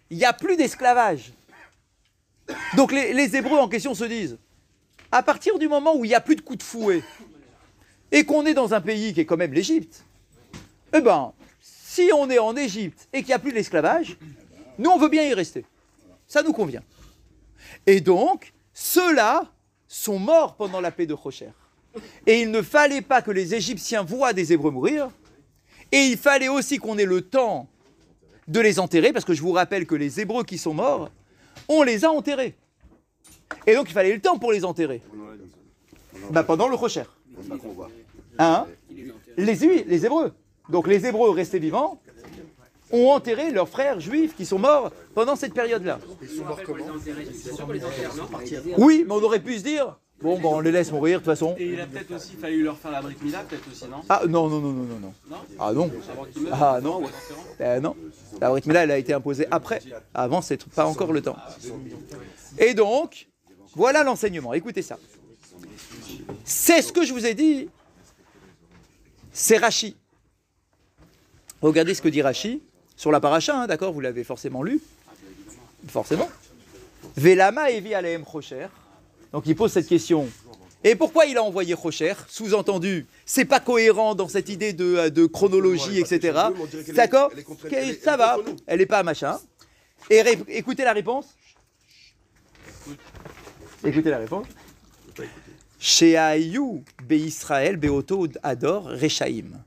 il 0.10 0.18
n'y 0.18 0.25
a 0.25 0.34
plus 0.34 0.57
d'esclavage. 0.57 1.31
Donc 2.75 2.92
les, 2.92 3.36
Hébreux 3.36 3.57
en 3.57 3.69
question 3.69 3.94
se 3.94 4.04
disent 4.04 4.38
à 5.12 5.24
partir 5.24 5.57
du 5.60 5.68
moment 5.68 5.95
où 5.95 6.04
il 6.04 6.10
n'y 6.10 6.16
a 6.16 6.22
plus 6.22 6.36
de 6.36 6.42
coups 6.42 6.60
de 6.60 6.63
fouet 6.63 7.04
et 8.12 8.25
qu'on 8.25 8.45
est 8.45 8.54
dans 8.54 8.74
un 8.74 8.81
pays 8.81 9.13
qui 9.13 9.22
est 9.22 9.25
quand 9.25 9.38
même 9.38 9.54
l'Égypte, 9.54 10.04
eh 10.92 11.01
ben, 11.01 11.34
si 11.62 12.10
on 12.13 12.30
est 12.30 12.40
en 12.40 12.56
Égypte 12.56 13.07
et 13.13 13.19
qu'il 13.19 13.28
n'y 13.28 13.34
a 13.34 13.40
plus 13.40 13.54
d'esclavage, 13.54 14.18
nous 14.78 14.90
on 14.90 14.98
veut 14.98 15.10
bien 15.10 15.24
y 15.24 15.34
rester. 15.34 15.66
Ça 16.28 16.44
nous 16.44 16.54
convient. 16.54 16.84
Et 17.86 18.01
donc, 18.01 18.54
ceux-là 18.74 19.52
sont 19.94 20.18
morts 20.18 20.56
pendant 20.56 20.81
la 20.81 20.90
paix 20.90 21.06
de 21.06 21.13
Rocher. 21.13 21.51
Et 22.25 22.42
il 22.42 22.50
ne 22.50 22.63
fallait 22.63 23.04
pas 23.04 23.22
que 23.22 23.30
les 23.30 23.54
Égyptiens 23.54 24.01
voient 24.01 24.34
des 24.34 24.51
Hébreux 24.51 24.72
mourir. 24.72 25.10
Et 25.92 26.06
il 26.07 26.18
fallait 26.18 26.48
aussi 26.48 26.80
qu'on 26.80 26.98
ait 26.98 27.06
le 27.06 27.22
temps 27.22 27.68
de 28.48 28.60
les 28.60 28.80
enterrer, 28.80 29.13
parce 29.13 29.24
que 29.24 29.36
je 29.36 29.42
vous 29.42 29.51
rappelle 29.51 29.86
que 29.86 29.94
les 29.94 30.19
Hébreux 30.19 30.44
qui 30.44 30.57
sont 30.57 30.74
morts, 30.74 31.12
on 31.68 31.84
les 31.84 32.04
a 32.04 32.12
enterrés. 32.12 32.56
Et 33.68 33.75
donc 33.75 33.90
il 33.90 33.94
fallait 33.94 34.13
le 34.13 34.19
temps 34.19 34.40
pour 34.40 34.51
les 34.51 34.66
enterrer. 34.66 35.01
Bah, 36.31 36.44
pendant 36.44 36.68
le 36.68 36.75
Rocher. 36.75 37.04
Hein? 38.40 38.66
Les, 39.38 39.84
les 39.84 40.06
Hébreux. 40.06 40.34
Donc 40.69 40.88
les 40.88 41.06
Hébreux 41.06 41.30
restés 41.30 41.60
vivants 41.60 42.01
ont 42.94 43.10
enterré 43.10 43.51
leurs 43.51 43.68
frères 43.68 44.00
juifs 44.00 44.36
qui 44.36 44.45
sont 44.45 44.60
morts 44.60 44.92
pendant 45.13 45.36
cette 45.36 45.54
période-là. 45.54 46.00
Oui, 48.78 49.04
mais 49.06 49.13
on 49.13 49.24
aurait 49.24 49.40
pu 49.40 49.57
se 49.57 49.63
dire, 49.63 49.98
bon, 50.22 50.40
bon 50.40 50.57
on 50.57 50.60
les 50.60 50.72
laisse 50.72 50.92
mourir 50.92 51.19
de 51.19 51.25
toute 51.25 51.34
façon. 51.34 51.56
Et 51.57 51.66
il 51.66 51.81
a 51.81 51.88
peut-être 51.88 52.12
aussi 52.16 52.36
fallu 52.36 52.63
leur 52.63 52.78
faire 52.78 52.92
la 52.92 53.01
brique 53.01 53.22
Mila, 53.22 53.40
peut-être 53.40 53.68
aussi, 53.69 53.86
non? 53.86 53.98
Ah 54.07 54.22
non, 54.30 54.48
non, 54.48 54.62
non, 54.62 54.72
non, 54.72 54.84
non, 54.84 55.00
non. 55.00 55.13
Ah 55.60 55.74
non. 55.74 55.92
Ah 56.52 56.80
non. 56.81 57.02
Ben 57.57 57.81
non. 57.81 57.95
La 58.40 58.50
Brit 58.50 58.62
Mila, 58.66 58.83
elle 58.83 58.92
a 58.92 58.97
été 58.97 59.12
imposée 59.14 59.47
après. 59.50 59.81
Avant, 60.14 60.42
c'est 60.42 60.64
pas 60.66 60.85
encore 60.85 61.12
le 61.12 61.21
temps. 61.21 61.38
Et 62.59 62.76
donc, 62.76 63.28
voilà 63.76 64.04
l'enseignement. 64.04 64.54
Écoutez 64.54 64.83
ça. 64.83 65.00
C'est 66.45 66.81
ce 66.83 66.94
que 66.94 67.04
je 67.06 67.12
vous 67.12 67.26
ai 67.26 67.33
dit. 67.33 67.69
C'est 69.31 69.57
Rachi. 69.57 69.97
Regardez 71.62 71.95
ce 71.95 72.02
que 72.04 72.09
dit 72.09 72.21
Rachi 72.21 72.62
sur 73.04 73.12
la 73.12 73.19
paracha, 73.19 73.54
hein, 73.60 73.68
d'accord 73.68 73.92
Vous 73.92 74.00
l'avez 74.00 74.24
forcément 74.24 74.64
lu. 74.64 74.80
Forcément. 75.90 76.30
Velama 77.18 77.69
evi 77.69 77.94
aleem 77.94 78.24
chocher. 78.24 78.68
Donc 79.33 79.44
il 79.45 79.57
pose 79.57 79.74
cette 79.74 79.90
question. 79.90 80.30
Et 80.86 80.95
pourquoi 80.95 81.26
il 81.26 81.36
a 81.36 81.44
envoyé 81.44 81.74
Rocher 81.74 82.14
Sous-entendu, 82.30 83.06
c'est 83.26 83.44
pas 83.44 83.60
cohérent 83.60 84.16
dans 84.16 84.30
cette 84.30 84.48
idée 84.48 84.72
de, 84.72 84.95
euh, 84.95 85.10
de 85.10 85.26
chronologie, 85.26 86.00
etc. 86.00 86.44
D'accord 86.95 87.30
Ça 88.02 88.16
va, 88.16 88.38
elle 88.68 88.80
n'est 88.80 88.86
pas 88.86 89.04
machin. 89.04 89.38
Et 90.10 90.24
écoutez 90.48 90.86
la 90.86 90.94
réponse. 90.94 91.26
Écoutez 93.83 94.12
la 94.12 94.19
réponse. 94.19 94.48
Sheayu 95.78 96.86
Israël 97.10 97.76
Beoto 97.76 98.30
Ador 98.44 98.86
Rechaim. 98.86 99.62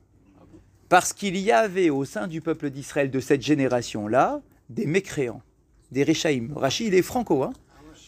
Parce 0.88 1.12
qu'il 1.12 1.36
y 1.36 1.50
avait 1.50 1.90
au 1.90 2.04
sein 2.04 2.26
du 2.26 2.40
peuple 2.40 2.70
d'Israël 2.70 3.10
de 3.10 3.20
cette 3.20 3.42
génération-là 3.42 4.40
des 4.68 4.86
mécréants, 4.86 5.42
des 5.90 6.04
Rechaim. 6.04 6.48
Rachi, 6.54 6.86
il 6.86 6.94
est 6.94 7.02
franco, 7.02 7.42
hein 7.42 7.52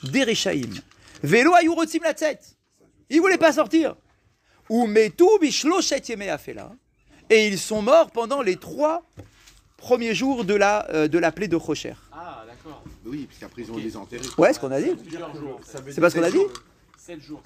Des 0.05 0.25
Rechaim. 0.25 0.71
Velo 1.23 1.55
ayu 1.55 1.71
rotzim 1.71 2.01
latzet. 2.05 2.39
Ils 3.11 3.17
ne 3.17 3.21
voulaient 3.21 3.39
pas 3.39 3.53
sortir. 3.53 3.97
Ou 4.69 4.87
metu 4.87 5.25
bishloshet 5.41 6.03
yemei 6.09 6.29
afela. 6.29 6.73
Et 7.31 7.49
ils 7.49 7.59
sont 7.59 7.83
morts 7.83 8.11
pendant 8.11 8.43
les 8.43 8.57
trois 8.57 9.03
premiers 9.77 10.15
jours 10.15 10.45
de 10.45 10.55
la, 10.55 10.89
euh, 10.91 11.09
de 11.09 11.19
la 11.19 11.33
plaie 11.33 11.49
de 11.49 11.57
Rocher. 11.57 11.95
Ah, 12.13 12.45
d'accord. 12.47 12.83
Oui, 13.05 13.27
parce 13.27 13.39
qu'après 13.41 13.63
ils 13.63 13.71
ont 13.71 13.75
Ok. 13.77 13.83
les 13.83 13.97
enterrés. 13.97 14.27
Ouais, 14.39 14.53
ce 14.53 14.61
qu'on 14.61 14.71
a 14.71 14.81
dit. 14.81 14.91
C'est 15.67 16.01
pas 16.01 16.11
ce 16.11 16.17
qu'on 16.17 16.23
a 16.25 16.31
dit 16.31 16.39
7 16.97 17.21
jours. 17.23 17.43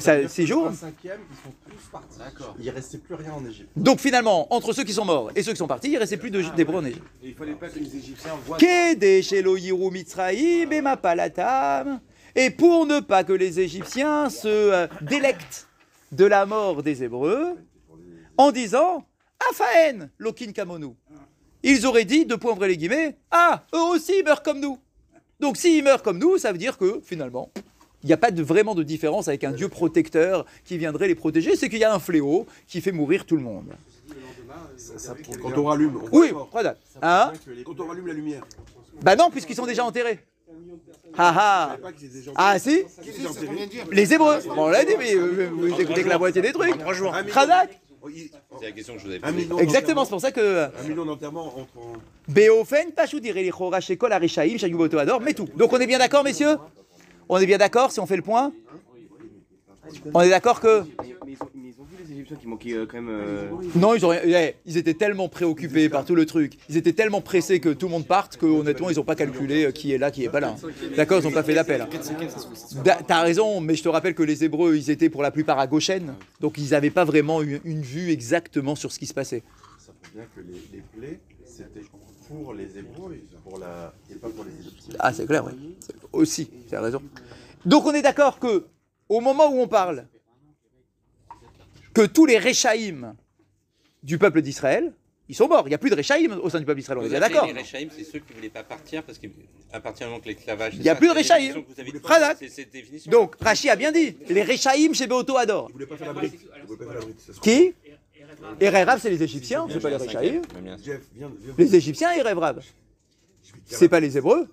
Ça, 0.00 0.26
Six 0.28 0.46
jours 0.46 0.66
Un 0.68 0.72
cinquième, 0.74 1.20
ils 1.30 1.36
sont 1.36 1.54
tous 1.68 1.88
partis. 1.90 2.18
D'accord. 2.18 2.56
Il 2.58 2.70
restait 2.70 2.98
plus 2.98 3.14
rien 3.14 3.32
en 3.32 3.44
Égypte. 3.46 3.68
Donc 3.76 4.00
finalement, 4.00 4.52
entre 4.52 4.72
ceux 4.72 4.84
qui 4.84 4.92
sont 4.92 5.04
morts 5.04 5.30
et 5.36 5.42
ceux 5.42 5.52
qui 5.52 5.58
sont 5.58 5.66
partis, 5.66 5.88
il 5.88 5.94
ne 5.94 5.98
restait 6.00 6.16
plus 6.16 6.30
de- 6.30 6.42
d'Hébreux 6.56 6.76
en 6.80 6.84
Égypte. 6.84 7.04
Et 7.22 7.28
il 7.28 7.34
fallait 7.34 7.54
pas 7.54 7.68
que 7.68 7.78
les 7.78 7.96
Égyptiens 7.96 8.32
voient. 8.46 8.56
Kedesh 8.58 9.32
Elohiru 9.32 9.90
Mitzraïm 9.90 10.72
et 10.72 10.80
Mapalatam. 10.80 12.00
Et 12.34 12.50
pour 12.50 12.86
ne 12.86 13.00
pas 13.00 13.24
que 13.24 13.32
les 13.32 13.60
Égyptiens 13.60 14.30
se 14.30 14.48
euh, 14.48 14.86
délectent 15.02 15.68
de 16.12 16.24
la 16.24 16.46
mort 16.46 16.82
des 16.82 17.02
Hébreux, 17.04 17.56
en 18.36 18.52
disant 18.52 19.04
Afaen, 19.50 20.10
Lokin 20.18 20.52
Kamonu. 20.52 20.94
Ils 21.62 21.86
auraient 21.86 22.04
dit, 22.04 22.24
deux 22.24 22.38
points 22.38 22.54
vrai 22.54 22.68
les 22.68 22.76
guillemets, 22.76 23.16
ah, 23.30 23.64
eux 23.74 23.80
aussi 23.94 24.12
ils 24.18 24.24
meurent 24.24 24.42
comme 24.42 24.60
nous. 24.60 24.78
Donc 25.40 25.56
s'ils 25.56 25.82
meurent 25.84 26.02
comme 26.02 26.18
nous, 26.18 26.38
ça 26.38 26.52
veut 26.52 26.58
dire 26.58 26.78
que 26.78 27.00
finalement, 27.04 27.50
il 28.02 28.06
n'y 28.06 28.12
a 28.12 28.16
pas 28.16 28.30
de, 28.30 28.42
vraiment 28.42 28.74
de 28.74 28.82
différence 28.82 29.28
avec 29.28 29.44
un 29.44 29.52
Dieu 29.52 29.68
protecteur 29.68 30.46
qui 30.64 30.78
viendrait 30.78 31.08
les 31.08 31.14
protéger, 31.14 31.56
c'est 31.56 31.68
qu'il 31.68 31.78
y 31.78 31.84
a 31.84 31.92
un 31.94 31.98
fléau 31.98 32.46
qui 32.66 32.80
fait 32.80 32.92
mourir 32.92 33.24
tout 33.26 33.36
le 33.36 33.42
monde. 33.42 33.72
Quand 35.42 35.56
on 35.58 35.64
rallume, 35.64 35.96
on 36.02 36.06
voit 36.08 36.20
Oui, 36.20 36.32
voilà. 36.52 36.76
Hein 37.02 37.32
Quand 37.64 37.80
on 37.80 37.86
rallume 37.88 38.06
la 38.06 38.14
lumière. 38.14 38.42
Bah 39.02 39.16
non, 39.16 39.30
puisqu'ils 39.30 39.56
sont 39.56 39.66
déjà 39.66 39.84
enterrés. 39.84 40.18
Ah 41.18 41.34
ah 41.36 41.76
Ah 42.36 42.58
si 42.58 42.68
les 42.68 43.26
a 43.26 43.30
enterrés 43.30 43.68
Les 43.90 44.14
Hébreux 44.14 44.38
Bon, 44.46 44.66
on 44.66 44.68
l'a 44.68 44.84
dit, 44.84 44.94
mais 44.98 45.14
euh, 45.14 45.48
vous 45.52 45.80
écoutez 45.80 46.02
que 46.04 46.08
la 46.08 46.18
moitié 46.18 46.40
des 46.40 46.52
trucs. 46.52 46.76
Million- 46.76 47.12
Khadak 47.32 47.80
Oh, 48.02 48.08
il- 48.08 48.30
C'est 48.58 48.64
la 48.66 48.72
question 48.72 48.94
que 48.94 49.00
je 49.00 49.06
vous 49.06 49.10
avais 49.12 49.20
posée. 49.46 49.62
Exactement, 49.62 50.04
c'est 50.06 50.10
pour 50.10 50.20
ça 50.22 50.32
que... 50.32 50.64
Un 50.64 50.88
million 50.88 51.04
d'enterrements 51.04 51.46
entre 51.48 51.76
en. 51.76 51.92
Beofen, 52.28 52.92
Pashut, 52.92 53.20
Ireli, 53.22 53.50
Chora, 53.50 53.80
Shekol, 53.80 54.10
Arishaim, 54.10 54.56
Shayuboto, 54.56 54.96
Ador, 54.96 55.20
mais 55.20 55.34
tout. 55.34 55.48
Donc 55.56 55.70
on 55.74 55.78
est 55.78 55.86
bien 55.86 55.98
d'accord, 55.98 56.24
messieurs? 56.24 56.56
On 57.32 57.38
est 57.38 57.46
bien 57.46 57.58
d'accord 57.58 57.92
si 57.92 58.00
on 58.00 58.06
fait 58.06 58.16
le 58.16 58.22
point 58.22 58.52
On 60.12 60.20
est 60.20 60.30
d'accord 60.30 60.58
que... 60.60 60.80
Mais, 60.82 61.14
mais 61.24 61.32
ils 61.32 61.42
ont, 61.42 61.48
mais 61.54 61.68
ils 61.68 61.80
ont 61.80 61.84
vu 61.84 61.96
les 62.04 62.12
Égyptiens 62.12 62.36
qui 62.36 62.48
manquaient 62.48 62.72
euh, 62.72 62.86
quand 62.86 62.96
même. 63.00 63.08
euh, 63.08 63.48
Non, 63.76 63.94
ils, 63.94 64.04
ont 64.04 64.08
rien- 64.08 64.50
ils 64.66 64.76
étaient 64.76 64.94
tellement 64.94 65.28
préoccupés 65.28 65.88
par 65.88 66.04
tout 66.04 66.16
le 66.16 66.26
truc, 66.26 66.54
ils 66.68 66.76
étaient 66.76 66.92
tellement 66.92 67.20
pressés 67.20 67.60
que 67.60 67.68
tout 67.68 67.86
le 67.86 67.92
monde 67.92 68.06
parte 68.06 68.36
que 68.36 68.46
honnêtement 68.46 68.90
ils 68.90 68.96
n'ont 68.96 69.04
pas 69.04 69.14
calculé 69.14 69.66
euh, 69.66 69.70
qui 69.70 69.92
est 69.92 69.98
là, 69.98 70.10
qui 70.10 70.24
est 70.24 70.28
pas 70.28 70.40
là. 70.40 70.56
D'accord, 70.96 71.20
ils 71.20 71.24
n'ont 71.24 71.30
pas 71.32 71.44
fait 71.44 71.54
d'appel. 71.54 71.86
Da- 72.84 72.98
T'as 73.06 73.22
raison, 73.22 73.60
mais 73.60 73.76
je 73.76 73.82
te 73.84 73.88
rappelle 73.88 74.14
que 74.16 74.24
les 74.24 74.42
Hébreux, 74.44 74.74
ils 74.74 74.90
étaient 74.90 75.08
pour 75.08 75.22
la 75.22 75.30
plupart 75.30 75.60
à 75.60 75.68
Goshen, 75.68 76.14
donc 76.40 76.58
ils 76.58 76.70
n'avaient 76.70 76.90
pas 76.90 77.04
vraiment 77.04 77.42
une, 77.42 77.60
une 77.64 77.82
vue 77.82 78.10
exactement 78.10 78.74
sur 78.74 78.90
ce 78.90 78.98
qui 78.98 79.06
se 79.06 79.14
passait. 79.14 79.44
Ça 79.78 79.92
prouve 80.02 80.14
bien 80.14 80.24
que 80.34 80.40
les, 80.40 80.78
les 80.78 80.82
plaies, 80.98 81.20
c'était 81.44 81.80
pour 82.30 82.54
les 82.54 82.78
Hébreux 82.78 83.14
et, 83.14 83.24
pour 83.42 83.58
la, 83.58 83.92
et 84.10 84.14
pas 84.14 84.28
pour 84.28 84.44
les 84.44 84.52
Égyptiens. 84.60 84.94
Ah, 85.00 85.12
c'est 85.12 85.26
clair, 85.26 85.44
oui. 85.44 85.76
Aussi, 86.12 86.48
tu 86.68 86.76
as 86.76 86.80
raison. 86.80 87.02
Donc 87.64 87.86
on 87.86 87.92
est 87.92 88.02
d'accord 88.02 88.38
que, 88.38 88.66
au 89.08 89.20
moment 89.20 89.50
où 89.52 89.60
on 89.60 89.68
parle, 89.68 90.06
que 91.92 92.06
tous 92.06 92.26
les 92.26 92.38
Réchaïm 92.38 93.14
du 94.02 94.16
peuple 94.16 94.42
d'Israël, 94.42 94.92
ils 95.28 95.34
sont 95.34 95.48
morts. 95.48 95.64
Il 95.66 95.70
n'y 95.70 95.74
a 95.74 95.78
plus 95.78 95.90
de 95.90 95.96
Réchaïm 95.96 96.38
au 96.42 96.48
sein 96.48 96.60
du 96.60 96.64
peuple 96.64 96.78
d'Israël, 96.78 96.98
on 97.00 97.04
est 97.04 97.08
bien 97.08 97.20
d'accord. 97.20 97.46
Les 97.46 97.52
Réchaïm, 97.52 97.88
c'est 97.94 98.04
ceux 98.04 98.20
qui 98.20 98.30
ne 98.30 98.36
voulaient 98.36 98.48
pas 98.48 98.64
partir 98.64 99.02
parce 99.02 99.18
qu'à 99.18 99.80
partir 99.80 100.06
du 100.06 100.10
moment 100.10 100.22
que 100.22 100.28
l'esclavage. 100.28 100.74
Il 100.76 100.82
y 100.82 100.88
a 100.88 100.94
plus 100.94 101.08
de 101.08 101.14
Réchaïm. 101.14 101.64
Donc, 103.06 103.34
Rachi 103.40 103.68
a 103.68 103.76
bien 103.76 103.90
dit, 103.90 104.16
les 104.28 104.42
Réchaïm 104.42 104.94
chez 104.94 105.08
Beoto 105.08 105.36
Ador. 105.36 105.68
Ils. 105.68 105.70
Ils 105.70 105.72
voulaient 105.72 105.86
pas 105.86 105.96
faire 105.96 106.06
la 106.06 106.12
brique. 106.14 106.38
Qui? 107.42 107.74
Et 108.60 108.68
Rab, 108.68 108.98
c'est 109.00 109.10
les 109.10 109.22
Égyptiens, 109.22 109.66
c'est 109.70 109.80
pas 109.80 109.90
les 109.90 109.98
viens. 109.98 110.42
Les 111.58 111.76
Égyptiens 111.76 112.12
et. 112.12 112.22
C'est 113.66 113.88
pas 113.88 114.00
les 114.00 114.16
Hébreux. 114.16 114.48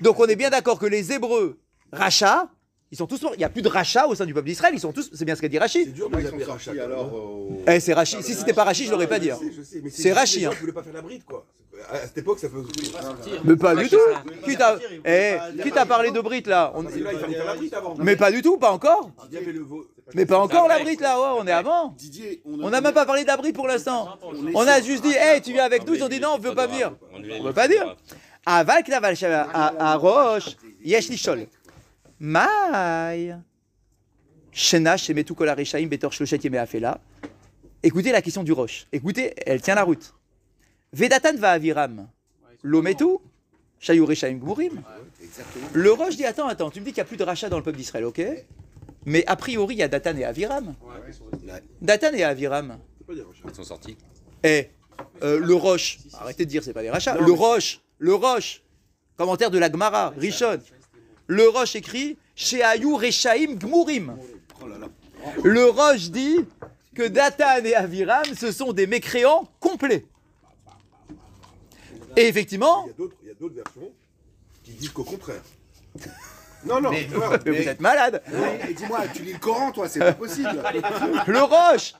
Donc 0.00 0.20
on 0.20 0.26
est 0.26 0.36
bien 0.36 0.50
d'accord 0.50 0.78
que 0.78 0.86
les 0.86 1.12
Hébreux, 1.12 1.58
Racha, 1.92 2.50
ils 2.90 2.96
sont 2.98 3.06
tous 3.06 3.20
morts. 3.22 3.32
Il 3.34 3.38
n'y 3.38 3.44
a 3.44 3.48
plus 3.48 3.62
de 3.62 3.68
Racha 3.68 4.06
au 4.06 4.14
sein 4.14 4.24
du 4.26 4.34
peuple 4.34 4.46
d'Israël, 4.48 4.72
ils 4.74 4.80
sont 4.80 4.92
tous. 4.92 5.10
C'est 5.12 5.24
bien 5.24 5.34
ce 5.34 5.40
qu'a 5.40 5.48
dit 5.48 5.56
C'est 5.56 5.60
Rachid. 5.60 5.92
dur 5.92 6.08
de 6.10 6.14
Là, 6.14 6.20
ils 6.20 6.24
sont 6.24 6.28
appeler 6.34 6.44
sortis 6.44 6.70
rachats. 6.70 6.84
alors 6.84 7.12
au- 7.14 7.62
Eh, 7.66 7.80
c'est 7.80 7.92
Rachid. 7.94 8.22
Si 8.22 8.34
c'était 8.34 8.52
pas 8.52 8.64
Rachid, 8.64 8.86
je 8.86 8.90
l'aurais 8.92 9.06
pas 9.06 9.18
dit. 9.18 9.30
hein. 9.30 9.38
Mais 9.82 9.90
C'est 9.90 10.12
Rachid, 10.12 10.42
gens 10.44 10.50
hein. 10.50 10.54
voulaient 10.60 10.72
pas 10.72 10.82
faire 10.82 10.92
la 10.94 11.02
bride, 11.02 11.24
quoi. 11.24 11.44
À 11.92 11.98
cette 11.98 12.18
époque, 12.18 12.40
ça 12.40 12.48
faisait. 12.48 12.90
Mais 13.44 13.54
pas 13.56 13.74
du 13.76 13.88
tout. 13.88 13.96
Qui 14.44 14.56
t'a 14.56 14.76
eh, 15.04 15.36
qui 15.62 15.70
t'a 15.70 15.86
parlé 15.86 16.10
de 16.10 16.16
là 16.48 16.72
là, 16.72 16.72
la 17.46 17.54
bride 17.54 17.74
avant. 17.74 17.94
Mais 17.98 18.16
pas 18.16 18.32
du 18.32 18.42
tout, 18.42 18.56
pas 18.58 18.72
encore. 18.72 19.10
Mais 20.14 20.26
pas 20.26 20.38
encore 20.38 20.66
la 20.68 20.80
Brit 20.80 20.96
là, 21.00 21.20
on 21.38 21.46
est 21.46 21.52
avant. 21.52 21.94
Didier, 21.96 22.42
On 22.46 22.70
n'a 22.70 22.80
même 22.80 22.94
pas 22.94 23.06
parlé 23.06 23.24
d'Abrit 23.24 23.52
pour 23.52 23.68
l'instant. 23.68 24.08
On 24.54 24.66
a 24.66 24.80
juste 24.80 25.04
dit, 25.04 25.12
hey, 25.14 25.40
tu 25.40 25.52
viens 25.52 25.64
avec 25.64 25.86
nous. 25.86 25.94
Ils 25.94 26.02
ont 26.02 26.08
dit 26.08 26.18
non, 26.20 26.30
on 26.34 26.38
veut 26.38 26.54
pas 26.54 26.66
venir. 26.66 26.92
On 27.12 27.44
veut 27.44 27.52
pas 27.52 27.68
dire. 27.68 27.96
Aval 28.46 28.82
Knaval 28.82 29.14
à 29.52 29.96
Roche, 29.96 30.56
Yesh 30.82 31.08
Lishol. 31.10 31.46
Maï. 32.20 33.36
Shena 34.52 34.96
Shemetu 34.96 35.34
Kol 35.34 35.54
Betor 35.88 36.12
Shloshet 36.12 36.38
Yemei 36.38 36.58
Afela. 36.58 37.00
Écoutez 37.82 38.10
la 38.10 38.22
question 38.22 38.42
du 38.42 38.52
Roche. 38.52 38.86
Écoutez, 38.92 39.34
elle 39.46 39.60
tient 39.62 39.74
la 39.76 39.84
route. 39.84 40.14
Vedatan 40.92 41.36
va 41.36 41.52
aviram. 41.52 42.08
Lometu. 42.62 43.18
Shayu 43.78 44.02
Reshaim 44.02 44.38
Gmurim. 44.38 44.82
Le 45.72 45.92
Roche 45.92 46.16
dit 46.16 46.24
Attends, 46.24 46.48
attends, 46.48 46.70
tu 46.70 46.80
me 46.80 46.84
dis 46.84 46.90
qu'il 46.92 47.00
n'y 47.00 47.06
a 47.06 47.08
plus 47.08 47.16
de 47.16 47.22
rachat 47.22 47.48
dans 47.48 47.58
le 47.58 47.62
peuple 47.62 47.78
d'Israël, 47.78 48.04
ok? 48.04 48.20
Mais 49.06 49.24
a 49.26 49.36
priori, 49.36 49.76
il 49.76 49.78
y 49.78 49.82
a 49.82 49.88
Datan 49.88 50.16
et 50.16 50.24
Aviram. 50.24 50.74
Datan 51.80 52.12
et 52.12 52.24
Aviram. 52.24 52.78
C'est 52.98 53.06
pas 53.06 53.14
des 53.14 53.22
rachats. 53.22 53.44
Ils 53.48 53.54
sont 53.54 53.64
sortis. 53.64 53.96
Eh, 54.42 54.68
euh, 55.22 55.38
le 55.38 55.54
Roche, 55.54 55.98
arrêtez 56.14 56.44
de 56.44 56.50
dire 56.50 56.64
c'est 56.64 56.72
pas 56.72 56.82
des 56.82 56.90
rachats. 56.90 57.16
Le 57.16 57.32
Roche, 57.32 57.80
le 57.98 58.14
Roche, 58.14 58.62
commentaire 59.16 59.50
de 59.50 59.58
la 59.58 59.70
Gemara, 59.70 60.12
Rishon. 60.16 60.58
Le 61.28 61.48
Roche 61.48 61.76
écrit 61.76 62.18
Sheayu 62.34 62.94
Reshaim 62.94 63.54
Gmurim. 63.54 64.16
Le 65.44 65.66
Roche 65.68 66.10
dit 66.10 66.38
que 66.94 67.06
Datan 67.06 67.62
et 67.64 67.74
Aviram, 67.74 68.24
ce 68.38 68.50
sont 68.50 68.72
des 68.72 68.86
mécréants 68.86 69.46
complets. 69.60 70.04
Et 72.16 72.26
effectivement, 72.28 72.84
Il 72.86 72.88
y 73.28 73.30
a 73.30 73.34
d'autres- 73.34 73.54
versions 73.54 73.92
qui 74.64 74.72
disent 74.72 74.88
qu'au 74.90 75.04
contraire. 75.04 75.42
Non, 76.64 76.80
non, 76.80 76.90
Mais- 76.90 77.04
tu 77.06 77.14
vois, 77.14 77.38
mais 77.44 77.50
vous 77.62 77.68
êtes 77.68 77.80
malade. 77.80 78.20
Oui, 78.32 78.48
et 78.70 78.74
dis-moi, 78.74 79.00
tu 79.14 79.22
lis 79.22 79.34
le 79.34 79.38
Coran, 79.38 79.70
toi, 79.70 79.88
c'est 79.88 80.00
pas 80.00 80.12
possible. 80.14 80.60
Le 81.28 81.42
Roche, 81.42 81.92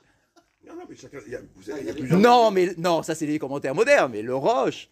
non, 0.67 0.73
non, 0.75 0.81
mais 0.89 0.95
chacun. 0.97 1.19
Il 1.25 1.31
y 1.31 1.35
a, 1.35 1.39
vous 1.55 1.69
avez- 1.69 1.81
il 1.81 1.87
y 1.87 1.89
a 1.89 1.93
plusieurs. 1.93 2.19
non, 2.19 2.51
mais 2.51 2.73
non, 2.77 3.01
ça 3.03 3.15
c'est 3.15 3.25
les 3.25 3.39
commentaires 3.39 3.73
modernes, 3.73 4.11
mais 4.11 4.21
le 4.21 4.35
Roche. 4.35 4.89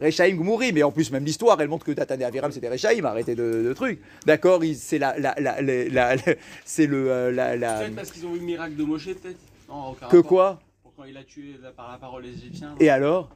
Reshaim 0.00 0.34
Gmurim, 0.36 0.74
mais 0.74 0.82
en 0.82 0.90
plus 0.92 1.10
même 1.10 1.24
l'histoire, 1.24 1.60
elle 1.60 1.68
montre 1.68 1.84
que 1.86 1.92
Datan 1.92 2.18
et 2.18 2.24
Aviram 2.24 2.50
c'était 2.52 2.68
Reshaim, 2.68 3.04
arrêtez 3.04 3.34
de, 3.34 3.62
de 3.64 3.72
trucs. 3.72 4.00
D'accord, 4.26 4.62
c'est 4.74 4.98
la, 4.98 5.18
la, 5.18 5.34
la, 5.38 5.60
la- 5.60 5.84
la- 5.88 6.16
la- 6.16 6.22
c'est 6.64 6.86
le, 6.86 7.10
euh, 7.10 7.30
la, 7.32 7.56
la- 7.56 7.78
Peut-être 7.80 7.94
parce 7.96 8.10
qu'ils 8.10 8.26
ont 8.26 8.32
vu 8.32 8.40
le 8.40 8.44
miracle 8.46 8.76
de 8.76 8.84
Moshe, 8.84 9.06
peut-être 9.06 9.38
Non, 9.68 9.88
aucun 9.90 10.06
que 10.08 10.16
rapport. 10.16 10.24
quoi 10.28 10.60
Pour 10.82 10.94
quand 10.94 11.04
il 11.04 11.16
a 11.16 11.24
tué 11.24 11.54
la- 11.62 11.70
par 11.70 11.90
la 11.92 11.98
parole 11.98 12.22
les 12.24 12.30
Égyptiens. 12.30 12.74
Et 12.80 12.88
alors 12.90 13.30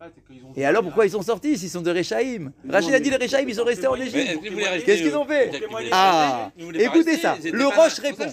ont 0.00 0.52
vu 0.52 0.60
Et 0.60 0.64
alors 0.64 0.84
pourquoi 0.84 1.06
ils 1.06 1.10
sont 1.10 1.22
sortis 1.22 1.58
s'ils 1.58 1.70
sont 1.70 1.82
de 1.82 1.90
Reshaim 1.90 2.52
Rachid 2.68 2.94
a 2.94 3.00
dit 3.00 3.10
les 3.10 3.16
Reshaim, 3.16 3.44
ils 3.48 3.54
sont 3.56 3.64
restés 3.64 3.88
en 3.88 3.96
Égypte. 3.96 4.40
Qu'est-ce 4.86 5.02
qu'ils 5.02 5.16
ont 5.16 5.24
fait 5.24 5.50
Ah, 5.90 6.52
écoutez 6.74 7.16
ça, 7.16 7.36
le. 7.42 7.66
Roche 7.66 7.98
répond. 7.98 8.26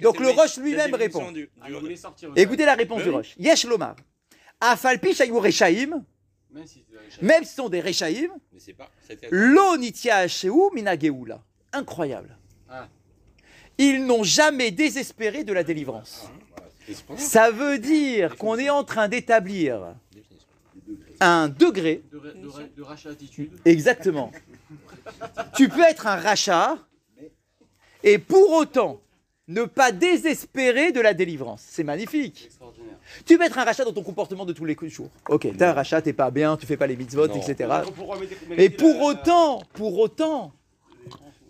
Donc 0.00 0.18
le 0.20 0.30
Roche 0.30 0.56
lui-même 0.56 0.94
répond. 0.94 1.22
Ah. 1.60 1.66
Écoutez 2.34 2.64
la 2.64 2.74
réponse 2.74 3.02
du. 3.02 3.10
Roche. 3.10 3.34
Yesh 3.38 3.66
Lomar. 3.66 3.96
Afalpi 4.58 5.10
Reshaim, 5.30 6.02
Même 6.52 6.66
si 6.66 6.84
même 7.22 7.44
sont 7.44 7.68
des 7.68 7.80
c'était- 7.92 9.28
Lo 9.30 9.76
nitia 9.76 10.26
mina 10.74 10.98
geoula. 10.98 11.42
Incroyable. 11.72 12.36
Ah. 12.68 12.88
Ils 13.78 14.04
n'ont 14.04 14.22
jamais 14.22 14.70
désespéré 14.70 15.44
de 15.44 15.52
la 15.52 15.64
délivrance. 15.64 16.30
Pour 17.06 17.18
ça. 17.18 17.50
Veut 17.50 17.78
dire 17.78 18.36
qu'on 18.36 18.58
est 18.58 18.68
en 18.70 18.84
train 18.84 19.08
d'établir 19.08 19.94
un 21.20 21.48
degré, 21.48 22.02
De, 22.10 22.18
ré- 22.18 22.34
de, 22.34 22.48
ré- 22.48 22.70
de 22.76 22.82
rachat 22.82 23.10
attitude. 23.10 23.52
exactement. 23.64 24.32
tu 25.56 25.68
peux 25.68 25.82
être 25.82 26.06
un 26.06 26.16
rachat 26.16 26.76
et 28.02 28.18
pour 28.18 28.50
autant 28.52 29.00
ne 29.48 29.64
pas 29.64 29.92
désespérer 29.92 30.92
de 30.92 31.00
la 31.00 31.14
délivrance. 31.14 31.62
C'est 31.66 31.84
magnifique. 31.84 32.50
Tu 33.26 33.38
peux 33.38 33.44
être 33.44 33.58
un 33.58 33.64
rachat 33.64 33.84
dans 33.84 33.92
ton 33.92 34.02
comportement 34.02 34.44
de 34.44 34.52
tous 34.52 34.64
les 34.64 34.76
jours. 34.88 35.10
Ok, 35.28 35.46
t'es 35.56 35.64
un 35.64 35.72
rachat, 35.72 36.02
t'es 36.02 36.12
pas 36.12 36.30
bien, 36.30 36.56
tu 36.56 36.66
fais 36.66 36.76
pas 36.76 36.86
les 36.86 36.96
mitzvot, 36.96 37.28
Non. 37.28 37.34
etc. 37.40 37.70
Et 38.56 38.70
pour 38.70 39.00
autant, 39.02 39.62
pour 39.74 39.98
autant, 39.98 40.52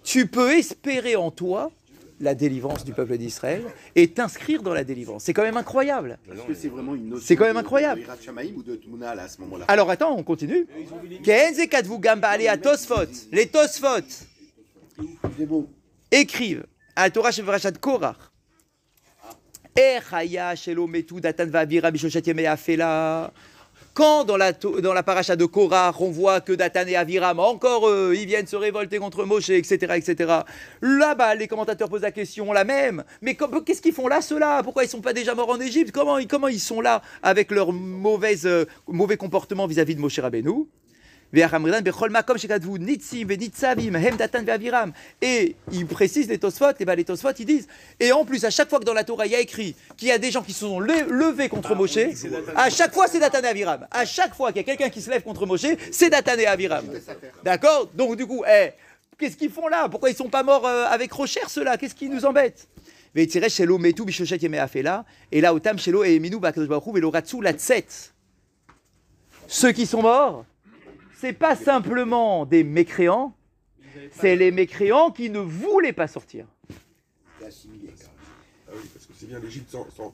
tu 0.02 0.26
peux 0.26 0.52
espérer 0.52 1.16
en 1.16 1.30
toi 1.30 1.70
la 2.20 2.34
délivrance 2.34 2.84
du 2.84 2.92
peuple 2.92 3.18
d'Israël 3.18 3.64
et 3.96 4.08
t'inscrire 4.08 4.62
dans 4.62 4.72
la 4.72 4.84
délivrance. 4.84 5.24
C'est 5.24 5.32
quand 5.32 5.42
même 5.42 5.56
incroyable. 5.56 6.18
C'est 6.54 6.68
vraiment 6.68 6.94
une 6.94 7.08
notion 7.08 7.26
C'est 7.26 7.36
quand 7.36 7.44
même 7.44 7.56
incroyable. 7.56 8.02
Alors 9.68 9.90
attends, 9.90 10.16
on 10.16 10.22
continue. 10.22 10.66
Les 13.32 13.46
Tosfot 13.46 13.86
écrivent 16.10 16.66
à 16.94 17.10
Torah 17.10 17.32
Shevrachat 17.32 17.72
Korach. 17.72 18.16
Quand 23.94 24.24
dans 24.24 24.36
la, 24.38 24.52
dans 24.52 24.94
la 24.94 25.02
paracha 25.02 25.36
de 25.36 25.44
Korach, 25.44 26.00
on 26.00 26.10
voit 26.10 26.40
que 26.40 26.52
Datan 26.52 26.86
et 26.86 26.96
Aviram, 26.96 27.38
encore 27.40 27.88
eux, 27.90 28.14
ils 28.16 28.26
viennent 28.26 28.46
se 28.46 28.56
révolter 28.56 28.98
contre 28.98 29.24
Moshe, 29.24 29.50
etc., 29.50 29.94
etc. 29.96 30.40
Là-bas, 30.80 31.34
les 31.34 31.46
commentateurs 31.46 31.90
posent 31.90 32.00
la 32.02 32.10
question, 32.10 32.52
la 32.54 32.64
même. 32.64 33.04
Mais 33.20 33.34
qu'est-ce 33.34 33.82
qu'ils 33.82 33.92
font 33.92 34.08
là, 34.08 34.22
ceux-là? 34.22 34.62
Pourquoi 34.62 34.84
ils 34.84 34.88
sont 34.88 35.02
pas 35.02 35.12
déjà 35.12 35.34
morts 35.34 35.50
en 35.50 35.60
Égypte? 35.60 35.92
Comment, 35.92 36.18
ils- 36.18 36.60
sont 36.60 36.80
là 36.80 37.02
avec 37.22 37.50
leur 37.50 37.70
euh, 37.70 38.66
mauvais 38.86 39.16
comportement 39.18 39.66
vis-à-vis 39.66 39.94
de 39.94 40.00
Moshe 40.00 40.18
Rabbeinu? 40.18 40.66
Et 41.34 41.40
il 45.72 45.86
précise 45.86 46.28
les 46.28 46.38
Tosfot, 46.38 46.66
et 46.78 46.84
ben 46.84 46.94
les 46.94 47.04
Tosfot 47.04 47.30
ils 47.38 47.46
disent, 47.46 47.66
et 47.98 48.12
en 48.12 48.24
plus 48.24 48.44
à 48.44 48.50
chaque 48.50 48.68
fois 48.68 48.78
que 48.78 48.84
dans 48.84 48.92
la 48.92 49.04
Torah 49.04 49.24
il 49.24 49.32
y 49.32 49.34
a 49.34 49.40
écrit 49.40 49.74
qu'il 49.96 50.08
y 50.08 50.12
a 50.12 50.18
des 50.18 50.30
gens 50.30 50.42
qui 50.42 50.52
se 50.52 50.60
sont 50.60 50.78
le- 50.78 51.10
levés 51.10 51.48
contre 51.48 51.74
Moshe, 51.74 51.96
à 52.54 52.68
chaque 52.68 52.92
fois 52.92 53.06
c'est 53.08 53.18
Datan 53.18 53.40
et 53.44 53.46
Aviram. 53.46 53.86
À 53.90 54.04
chaque 54.04 54.34
fois 54.34 54.52
qu'il 54.52 54.58
y 54.58 54.60
a 54.60 54.64
quelqu'un 54.64 54.90
qui 54.90 55.00
se 55.00 55.08
lève 55.08 55.22
contre 55.22 55.46
Moshe, 55.46 55.64
c'est 55.90 56.10
Datan 56.10 56.38
et 56.38 56.46
Aviram. 56.46 56.84
D'accord? 57.42 57.88
Donc 57.94 58.16
du 58.16 58.26
coup, 58.26 58.44
eh, 58.46 58.72
qu'est-ce 59.18 59.36
qu'ils 59.36 59.50
font 59.50 59.68
là? 59.68 59.88
Pourquoi 59.88 60.10
ils 60.10 60.16
sont 60.16 60.28
pas 60.28 60.42
morts 60.42 60.66
euh, 60.66 60.84
avec 60.86 61.10
Rocher 61.12 61.40
ceux-là? 61.48 61.78
Qu'est-ce 61.78 61.94
qui 61.94 62.10
nous 62.10 62.26
embête? 62.26 62.68
Et 63.14 63.26
là 65.40 65.54
otam 65.54 65.78
shelo 65.78 66.04
et 66.04 66.14
eminu 66.14 66.38
ba'akadosh 66.38 66.68
baruch 66.68 66.86
hu 66.86 66.92
ve'lo 66.92 67.12
latset. 67.42 67.86
Ceux 69.48 69.72
qui 69.72 69.86
sont 69.86 70.02
morts, 70.02 70.44
c'est 71.22 71.32
pas 71.32 71.54
simplement 71.54 72.44
des 72.46 72.64
mécréants, 72.64 73.32
c'est 74.10 74.34
les 74.34 74.50
mécréants 74.50 75.12
qui 75.12 75.30
ne 75.30 75.38
voulaient 75.38 75.92
pas 75.92 76.08
sortir. 76.08 76.46
Ah 77.40 77.46
oui, 78.74 78.88
parce 78.92 79.06
que 79.06 79.12
c'est 79.16 79.26
bien 79.26 79.38
l'Égypte 79.38 79.70
sans, 79.70 79.88
sans, 79.90 80.12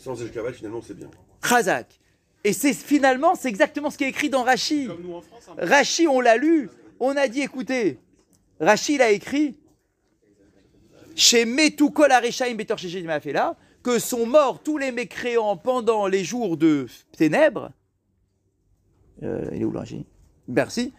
sans 0.00 0.22
esclavage, 0.22 0.54
finalement, 0.54 0.80
c'est 0.80 0.96
bien. 0.96 1.10
Chazak. 1.46 2.00
Et 2.42 2.54
c'est 2.54 2.72
finalement, 2.72 3.34
c'est 3.34 3.48
exactement 3.48 3.90
ce 3.90 3.98
qui 3.98 4.04
est 4.04 4.08
écrit 4.08 4.30
dans 4.30 4.44
peu. 4.44 4.54
Rashi, 5.58 6.08
on 6.08 6.22
l'a 6.22 6.38
lu, 6.38 6.70
on 7.00 7.14
a 7.16 7.28
dit, 7.28 7.42
écoutez, 7.42 7.98
Rashi, 8.58 8.94
il 8.94 9.02
a 9.02 9.10
écrit 9.10 9.58
chez 11.14 11.44
Metu 11.44 11.90
Kol 11.90 12.10
Areshaim 12.10 12.54
Betor 12.54 12.78
Mafela 13.04 13.56
que 13.82 13.98
sont 13.98 14.24
morts 14.24 14.62
tous 14.62 14.78
les 14.78 14.90
mécréants 14.90 15.58
pendant 15.58 16.06
les 16.06 16.24
jours 16.24 16.56
de 16.56 16.86
ténèbres. 17.12 17.72
Euh, 19.22 19.50
il 19.52 19.60
est 19.60 19.64
où 19.64 19.70
Merci. 20.48 20.92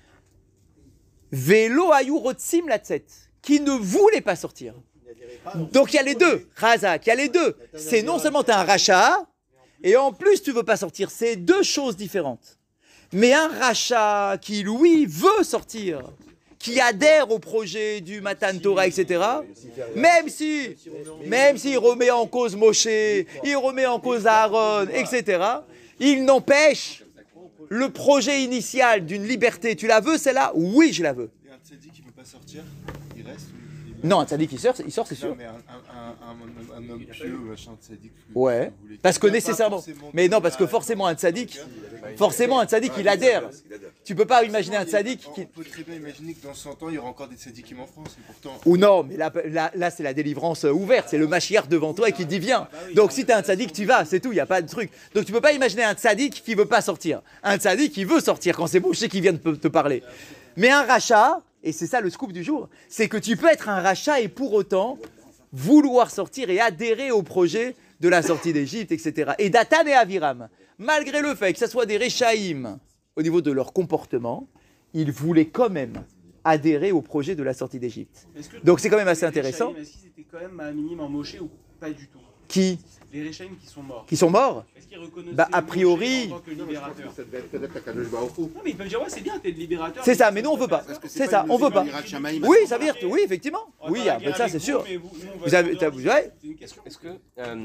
Velo 1.32 1.92
Ayu 1.92 2.13
Rotsim 2.13 2.68
Latset, 2.68 3.06
qui 3.42 3.60
ne 3.60 3.72
voulaient 3.72 4.22
pas 4.22 4.36
sortir. 4.36 4.74
Donc 5.72 5.94
il 5.94 5.98
y 5.98 6.00
a 6.00 6.04
les 6.04 6.16
deux, 6.16 6.48
Razak, 6.56 7.06
il 7.06 7.10
y 7.10 7.12
a 7.12 7.16
les 7.16 7.30
deux. 7.30 7.56
C'est 7.75 8.01
non 8.01 8.20
seulement 8.20 8.44
tu 8.44 8.51
un 8.51 8.63
rachat, 8.63 9.25
et 9.84 9.96
en 9.96 10.12
plus 10.12 10.42
tu 10.42 10.51
veux 10.51 10.63
pas 10.63 10.77
sortir. 10.77 11.12
C'est 11.12 11.36
deux 11.36 11.63
choses 11.63 11.96
différentes. 11.96 12.58
Mais 13.13 13.34
un 13.34 13.48
rachat 13.48 14.38
qui, 14.42 14.63
lui, 14.63 15.06
veut 15.06 15.44
sortir, 15.44 16.01
qui 16.60 16.82
adhère 16.82 17.32
au 17.32 17.39
projet 17.39 18.01
du 18.01 18.20
Matan 18.20 18.58
Torah, 18.62 18.88
etc., 18.88 19.24
même 19.96 20.27
si, 20.27 20.75
même 21.25 21.58
s'il 21.58 21.77
remet 21.77 22.12
en 22.12 22.27
cause 22.27 22.56
Moshe, 22.56 22.86
il 22.86 23.56
remet 23.56 23.86
en 23.86 24.00
cause 24.00 24.27
Aaron, 24.27 24.88
etc., 24.94 25.42
il 26.00 26.25
n'empêche 26.25 27.04
le 27.69 27.89
projet 27.89 28.43
initial 28.43 29.05
d'une 29.05 29.25
liberté. 29.27 29.75
Tu 29.75 29.88
la 29.88 30.00
veux, 30.00 30.17
celle-là? 30.17 30.51
Oui, 30.55 30.91
je 30.93 31.03
la 31.03 31.13
veux. 31.13 31.29
Et 31.45 31.50
un 31.51 31.57
tzaddik 31.67 31.91
qui 31.91 32.03
ne 32.05 32.12
pas 32.12 32.24
sortir, 32.25 32.63
il 33.15 33.24
reste 33.25 33.47
il- 33.53 33.55
il- 33.55 33.56
Non, 34.04 34.20
un 34.20 34.25
tzaddik 34.25 34.50
qui 34.50 34.58
sort, 34.58 34.75
il 34.86 34.92
sort, 34.92 35.08
c'est 35.08 35.16
Non, 35.16 35.20
sûr. 35.22 35.36
mais 35.36 35.46
un, 35.46 35.50
un, 35.50 35.54
un, 35.54 36.80
un, 36.82 36.86
un 36.86 36.89
homme 36.89 37.04
pieux, 37.06 37.38
machin, 37.50 37.72
tzaddik. 37.82 38.12
Ouais. 38.36 38.72
Parce 39.01 39.18
que 39.18 39.27
nécessairement. 39.27 39.84
Mais 40.13 40.27
non, 40.27 40.39
parce 40.42 40.56
que 40.56 40.68
forcément 40.68 41.08
un 41.08 41.16
tzaddik, 41.16 41.60
forcément 42.16 42.60
un 42.60 42.66
tzaddik, 42.68 42.92
il 43.00 43.08
adhère. 43.08 43.50
Tu 44.04 44.16
peux 44.16 44.25
pas 44.25 44.44
imaginer 44.44 44.77
un 44.77 44.86
tzaddik 44.86 45.25
On 45.27 45.32
qui. 45.34 45.46
peut 45.46 45.63
très 45.63 45.84
bien 45.84 45.96
imaginer 45.96 46.34
que 46.34 46.46
dans 46.46 46.54
100 46.54 46.84
ans, 46.84 46.89
il 46.89 46.96
y 46.96 46.98
aura 46.98 47.10
encore 47.10 47.27
des 47.27 47.36
tzaddikim 47.36 47.80
en 47.80 47.88
France. 47.88 48.16
Et 48.20 48.22
pourtant, 48.25 48.58
Ou 48.66 48.77
non, 48.77 49.04
mais 49.04 49.18
là, 49.18 49.32
là, 49.46 49.72
là, 49.75 49.89
c'est 49.92 50.04
la 50.04 50.13
délivrance 50.13 50.63
euh, 50.66 50.72
ouverte, 50.72 51.08
c'est 51.10 51.18
le 51.18 51.27
Mashiach 51.27 51.68
devant 51.68 51.94
toi 51.94 52.10
et 52.10 52.12
qui 52.13 52.25
dit 52.25 52.39
viens. 52.39 52.68
Donc 52.96 53.12
si 53.12 53.25
tu 53.25 53.32
un 53.32 53.42
tzaddik, 53.42 53.74
tu 53.74 53.86
vas, 53.86 54.06
c'est 54.06 54.20
tout, 54.20 54.32
il 54.32 54.36
n'y 54.36 54.39
a 54.42 54.46
pas 54.46 54.62
de 54.62 54.68
truc. 54.68 54.92
Donc 55.16 55.25
tu 55.25 55.32
peux 55.32 55.42
pas 55.42 55.54
imaginer 55.54 55.84
un 55.84 55.94
tzaddik 55.96 56.44
qui 56.44 56.56
veut 56.56 56.66
pas 56.66 56.82
sortir. 56.82 57.22
Un 57.44 57.58
tzaddik 57.58 57.92
qui 57.92 58.04
veut 58.06 58.20
sortir 58.20 58.56
quand 58.56 58.68
c'est 58.68 58.80
Moshe 58.80 59.08
qui 59.08 59.22
vient 59.22 59.34
de 59.34 59.56
te 59.56 59.68
parler. 59.68 60.04
Mais 60.56 60.70
un 60.70 60.84
rachat, 60.84 61.42
et 61.67 61.74
c'est 61.74 61.86
ça 61.86 62.00
le 62.00 62.09
scoop 62.09 62.31
du 62.31 62.45
jour, 62.45 62.69
c'est 62.88 63.09
que 63.09 63.17
tu 63.17 63.36
peux 63.36 63.47
être 63.47 63.67
un 63.67 63.81
rachat 63.81 64.21
et 64.21 64.29
pour 64.29 64.53
autant 64.53 64.97
vouloir 65.51 66.09
sortir 66.09 66.50
et 66.50 66.62
adhérer 66.62 67.12
au 67.12 67.24
projet 67.24 67.75
de 68.00 68.07
la 68.07 68.21
sortie 68.21 68.53
d'Égypte, 68.53 68.93
etc. 68.93 69.33
Et 69.38 69.50
Datan 69.50 69.86
et 69.86 69.93
Aviram, 69.93 70.47
malgré 70.77 71.21
le 71.21 71.36
fait 71.36 71.51
que 71.51 71.59
ce 71.59 71.67
soit 71.67 71.86
des 71.86 71.97
Réchaïm 71.97 72.79
au 73.17 73.21
niveau 73.21 73.42
de 73.42 73.51
leur 73.51 73.74
comportement, 73.74 74.48
ils 74.94 75.11
voulaient 75.11 75.48
quand 75.48 75.70
même 75.70 76.05
adhérer 76.46 76.94
au 76.94 77.01
projet 77.01 77.35
de 77.35 77.44
la 77.44 77.53
sortie 77.53 77.79
d'Égypte. 77.79 78.29
Donc 78.63 78.79
c'est 78.79 78.89
quand 78.89 78.98
même 78.98 79.09
assez 79.09 79.25
intéressant. 79.25 79.75
Est-ce 79.75 79.92
qu'ils 79.92 80.07
étaient 80.07 80.27
quand 80.31 80.39
même 80.39 80.57
à 80.61 80.68
un 80.68 80.72
minimum 80.72 81.11
Moché 81.11 81.42
ou 81.42 81.50
pas 81.81 81.89
du 81.89 82.07
tout? 82.07 82.20
Qui 82.48 82.79
Les 83.14 83.24
Réchaïm 83.24 83.55
qui 83.57 83.68
sont 83.68 83.81
morts. 83.83 84.05
Qui 84.07 84.18
sont 84.18 84.29
morts 84.29 84.66
Est-ce 84.77 84.88
qu'ils 84.88 84.98
reconnaissent 85.00 85.33
Bah, 85.33 85.48
a 85.51 85.62
priori- 85.62 86.27
en 86.31 86.36
tant 86.38 86.40
que 86.44 86.51
libérateur 86.51 87.12
peut-être 87.14 87.74
la 87.74 87.79
Kadosh 87.81 88.07
Baruch 88.07 88.38
Hu. 88.38 88.42
Non, 88.42 88.50
mais 88.64 88.72
ils 88.72 88.77
peuvent 88.77 88.88
dire 88.88 89.00
ouais, 89.01 89.10
c'est 89.10 89.22
bien, 89.22 89.40
t'es 89.40 89.51
le 89.51 89.57
libérateur. 89.57 90.03
C'est 90.03 90.16
ça, 90.16 90.31
mais 90.31 90.42
nous 90.42 90.50
on 90.51 90.57
veut 90.57 90.68
pas. 90.68 90.79
Que 91.01 91.07
C'est 91.07 91.27
ça, 91.27 91.46
on 91.50 91.57
veut 91.57 91.70
pas. 91.70 91.86
Oui, 92.44 92.57
ça 92.68 92.77
veut 92.77 92.83
dire, 92.86 92.96
oui, 93.03 93.22
effectivement. 93.24 93.66
Oui, 93.89 94.03
guerre 94.03 94.35
ça, 94.37 94.47
c'est 94.47 94.59
sûr. 94.59 94.83
vous- 94.83 95.55
avez, 95.55 95.69
faire 95.71 95.79
t'as- 95.79 95.85
leur- 95.85 95.93
vous- 95.95 96.05
ouais. 96.07 96.31
C'est 96.41 96.47
une 96.47 96.55
question. 96.55 96.81
Est-ce 96.85 96.97
que 96.97 97.07
euh, 97.39 97.55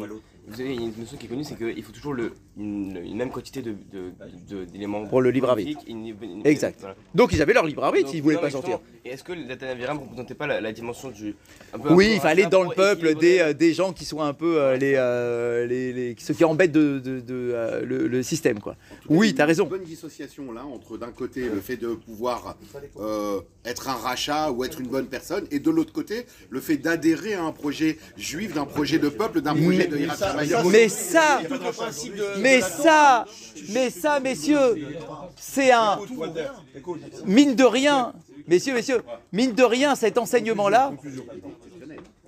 vous 0.49 0.61
avez 0.61 0.75
une 0.75 0.93
notion 0.99 1.17
qui 1.17 1.27
est 1.27 1.29
connue, 1.29 1.45
c'est 1.45 1.57
qu'il 1.57 1.83
faut 1.83 1.93
toujours 1.93 2.15
le, 2.15 2.33
une, 2.57 2.97
une 3.05 3.17
même 3.17 3.31
quantité 3.31 3.63
de, 3.63 3.73
de, 3.93 4.13
de- 4.49 4.65
d'éléments 4.65 5.07
Pour 5.07 5.21
le 5.23 5.31
libre 5.31 5.51
arbitre. 5.51 5.81
politiques, 5.85 5.89
une- 6.23 6.31
une- 6.39 6.47
Exact. 6.47 6.79
voilà. 6.81 6.97
Donc 7.15 7.33
ils 7.33 7.41
avaient 7.43 7.53
leur 7.55 7.65
libre 7.67 7.85
arbitre, 7.85 8.07
Donc, 8.07 8.15
ils 8.15 8.23
voulaient 8.23 8.35
non, 8.37 8.41
pas 8.41 8.47
mais 8.49 8.53
sortir. 8.53 8.79
justement, 8.79 9.01
Et 9.05 9.09
est-ce 9.11 9.25
que 9.25 9.33
le 9.33 9.71
Aviram 9.71 9.97
ne 9.99 10.03
représentait 10.03 10.35
pas 10.35 10.47
la, 10.47 10.61
la 10.61 10.73
dimension 10.73 11.11
du. 11.11 11.35
un 11.73 11.79
peu- 11.79 11.89
un 11.91 11.95
Oui, 11.95 12.09
peu 12.09 12.15
il 12.15 12.21
fallait 12.21 12.47
dans 12.47 12.61
le 12.63 12.67
pour 12.67 12.75
peuple 12.75 13.07
équilibrer- 13.09 13.21
des, 13.21 13.39
euh, 13.41 13.53
des 13.55 13.73
gens 13.75 13.93
qui 13.93 14.05
soient 14.05 14.27
un 14.27 14.35
peu 14.35 14.61
euh, 14.61 14.77
les, 14.77 14.95
euh, 14.97 15.67
les, 15.67 15.93
les- 15.93 16.17
ceux 16.19 16.35
qui 16.35 16.45
embêtent 16.45 16.73
de, 16.73 16.99
de- 16.99 17.21
de, 17.21 17.25
euh, 17.55 17.85
le, 17.85 18.07
le 18.09 18.23
système, 18.23 18.61
quoi. 18.61 18.77
Oui, 19.09 19.35
t'as 19.35 19.47
raison. 19.47 19.65
Une 19.65 19.71
bonne 19.71 19.85
dissociation 19.85 20.53
là 20.53 20.65
entre 20.67 20.99
d'un 20.99 21.11
côté 21.13 21.49
le 21.49 21.61
fait 21.61 21.77
de 21.77 21.95
pouvoir 21.95 22.57
euh, 22.99 23.41
être 23.65 23.89
un 23.89 23.95
rachat 23.95 24.51
ou 24.51 24.65
être 24.65 24.81
une 24.81 24.89
bonne 24.89 25.07
personne 25.07 25.47
et 25.51 25.59
de 25.59 25.71
l'autre 25.71 25.93
côté 25.93 26.12
le 26.51 26.61
fait 26.61 26.77
d'adhérer 26.77 27.35
à 27.35 27.43
un 27.43 27.53
projet 27.53 27.99
juif, 28.17 28.55
d'un 28.55 28.65
projet 28.65 28.99
de 28.99 29.09
peuple, 29.09 29.41
d'un 29.41 29.55
projet 29.55 29.87
de. 29.87 29.97
Mais 30.71 30.89
ça, 30.89 31.41
mais 32.39 32.61
ça, 32.61 33.25
mais 33.71 33.91
ça, 33.91 34.21
messieurs, 34.21 34.89
c'est 35.37 35.73
un 35.73 35.99
mine 37.27 37.55
de 37.55 37.65
rien, 37.65 38.13
messieurs, 38.47 38.75
messieurs, 38.75 39.03
mine 39.33 39.53
de 39.53 39.63
rien, 39.63 39.95
cet 39.95 40.19
enseignement-là, 40.19 40.93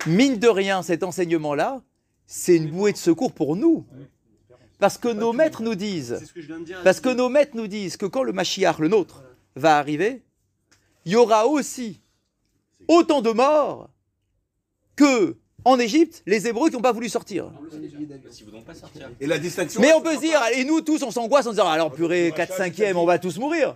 mine 0.05 0.37
de 0.37 0.47
rien, 0.47 0.81
cet 0.81 1.03
enseignement-là, 1.03 1.81
c'est 2.25 2.55
une 2.55 2.71
bouée 2.71 2.91
de 2.91 2.97
secours 2.97 3.33
pour 3.33 3.55
nous, 3.55 3.85
parce 4.79 4.97
que 4.97 5.09
nos 5.09 5.33
maîtres 5.33 5.61
nous 5.61 5.75
disent, 5.75 6.19
parce 6.83 6.99
que 6.99 7.09
nos 7.09 7.29
maîtres 7.29 7.55
nous 7.55 7.67
disent 7.67 7.97
que 7.97 8.05
quand 8.05 8.23
le 8.23 8.33
Mashiach, 8.33 8.79
le 8.79 8.87
nôtre, 8.87 9.23
va 9.55 9.77
arriver, 9.77 10.23
il 11.05 11.13
y 11.13 11.15
aura 11.15 11.47
aussi 11.47 12.01
autant 12.87 13.21
de 13.21 13.31
morts 13.31 13.89
que 14.95 15.37
en 15.65 15.79
Égypte, 15.79 16.21
les 16.27 16.47
Hébreux 16.47 16.69
qui 16.69 16.75
n'ont 16.75 16.81
pas 16.81 16.91
voulu 16.91 17.09
sortir. 17.09 17.51
Et 19.19 19.25
la 19.25 19.39
distinction. 19.39 19.81
Mais 19.81 19.93
on 19.93 20.01
peut 20.01 20.15
se 20.15 20.19
dire, 20.19 20.39
et 20.53 20.63
nous 20.63 20.81
tous, 20.81 21.01
on 21.01 21.09
s'angoisse 21.09 21.47
en 21.47 21.51
disant, 21.51 21.67
alors 21.67 21.91
purée, 21.91 22.31
4-5e, 22.31 22.95
on 22.95 23.05
va 23.05 23.17
tous 23.17 23.37
mourir. 23.39 23.75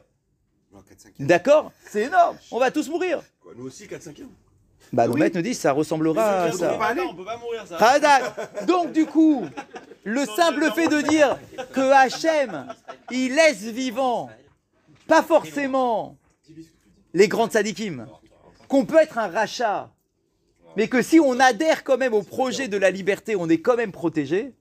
Non, 0.71 0.79
4-5e. 0.79 1.25
D'accord? 1.25 1.71
C'est 1.89 2.03
énorme, 2.03 2.37
on 2.51 2.59
va 2.59 2.69
tous 2.69 2.87
mourir. 2.89 3.21
Quoi, 3.41 3.53
Nous 3.57 3.65
aussi, 3.65 3.87
4 3.87 4.03
5 4.03 4.21
Bah, 4.93 5.07
nos 5.07 5.15
maîtres 5.15 5.35
nous 5.35 5.41
disent, 5.41 5.59
ça 5.59 5.71
ressemblera 5.71 6.43
à 6.43 6.47
On 6.47 6.51
peut 6.51 6.57
ça. 6.57 6.73
pas, 6.75 6.93
on 7.09 7.15
peut 7.15 7.25
pas 7.25 7.37
mourir 7.37 7.65
ça. 7.67 7.77
Razak. 7.77 8.65
Donc, 8.67 8.91
du 8.91 9.07
coup, 9.07 9.45
le 10.03 10.25
simple 10.27 10.71
fait 10.75 10.89
de 10.89 11.01
dire 11.01 11.39
que 11.73 11.91
Hachem, 11.91 12.67
il 13.09 13.33
laisse 13.33 13.63
vivant, 13.63 14.29
pas 15.07 15.23
forcément 15.23 16.17
les 17.15 17.27
grands 17.27 17.47
tzadikim, 17.47 18.07
qu'on 18.69 18.85
peut 18.85 19.01
être 19.01 19.17
un 19.17 19.27
rachat, 19.27 19.91
mais 20.77 20.87
que 20.87 21.01
si 21.01 21.19
on 21.19 21.39
adhère 21.39 21.83
quand 21.83 21.97
même 21.97 22.13
au 22.13 22.21
projet 22.21 22.69
de 22.69 22.77
la 22.77 22.91
liberté, 22.91 23.35
on 23.35 23.49
est 23.49 23.59
quand 23.59 23.75
même 23.75 23.91
protégé, 23.91 24.53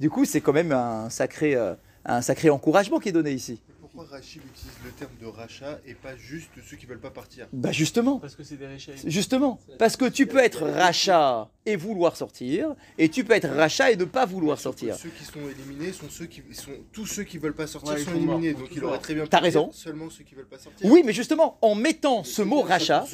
du 0.00 0.08
coup, 0.10 0.24
c'est 0.24 0.40
quand 0.40 0.54
même 0.54 0.72
un 0.72 1.10
sacré, 1.10 1.54
euh, 1.54 1.74
un 2.06 2.22
sacré 2.22 2.48
encouragement 2.48 2.98
qui 2.98 3.10
est 3.10 3.12
donné 3.12 3.32
ici. 3.32 3.62
Pourquoi 3.92 4.16
Rachid 4.16 4.42
utilise 4.44 4.76
le 4.84 4.90
terme 4.92 5.10
de 5.20 5.26
rachat 5.26 5.80
et 5.86 5.94
pas 5.94 6.16
juste 6.16 6.50
ceux 6.68 6.76
qui 6.76 6.86
veulent 6.86 7.00
pas 7.00 7.10
partir? 7.10 7.46
Bah, 7.52 7.72
justement. 7.72 8.18
Parce 8.18 8.36
que 8.36 8.42
c'est 8.44 8.56
des 8.56 8.66
Réchaïm. 8.66 8.96
Justement, 9.06 9.58
parce 9.78 9.96
que 9.96 10.04
tu 10.06 10.26
peux 10.26 10.38
être 10.38 10.66
rachat 10.66 11.48
et 11.66 11.76
vouloir 11.76 12.16
sortir, 12.16 12.74
et 12.98 13.08
tu 13.08 13.24
peux 13.24 13.34
être 13.34 13.48
rachat 13.48 13.90
et 13.90 13.96
ne 13.96 14.04
pas 14.04 14.26
vouloir 14.26 14.58
sortir. 14.58 14.96
Ceux 14.96 15.10
qui 15.10 15.24
sont 15.24 15.40
éliminés 15.40 15.92
sont 15.92 16.08
ceux 16.08 16.26
qui 16.26 16.42
sont 16.52 16.70
tous 16.92 17.06
ceux 17.06 17.24
qui 17.24 17.38
veulent 17.38 17.54
pas 17.54 17.66
sortir 17.66 17.94
Ouais, 17.94 18.00
sont 18.02 18.14
éliminés. 18.14 18.54
Donc 18.54 18.68
il 18.72 18.84
aurait 18.84 18.98
très 18.98 19.14
bien. 19.14 19.24
pu 19.24 19.28
T'as 19.30 19.38
dire 19.38 19.44
raison. 19.44 19.70
Seulement 19.72 20.08
ceux 20.08 20.24
qui 20.24 20.34
veulent 20.34 20.48
pas 20.48 20.58
sortir. 20.58 20.90
Oui, 20.90 21.02
mais 21.04 21.12
justement, 21.12 21.58
en 21.60 21.74
mettant 21.74 22.24
ce 22.24 22.42
mot 22.42 22.62
rachat, 22.62 23.04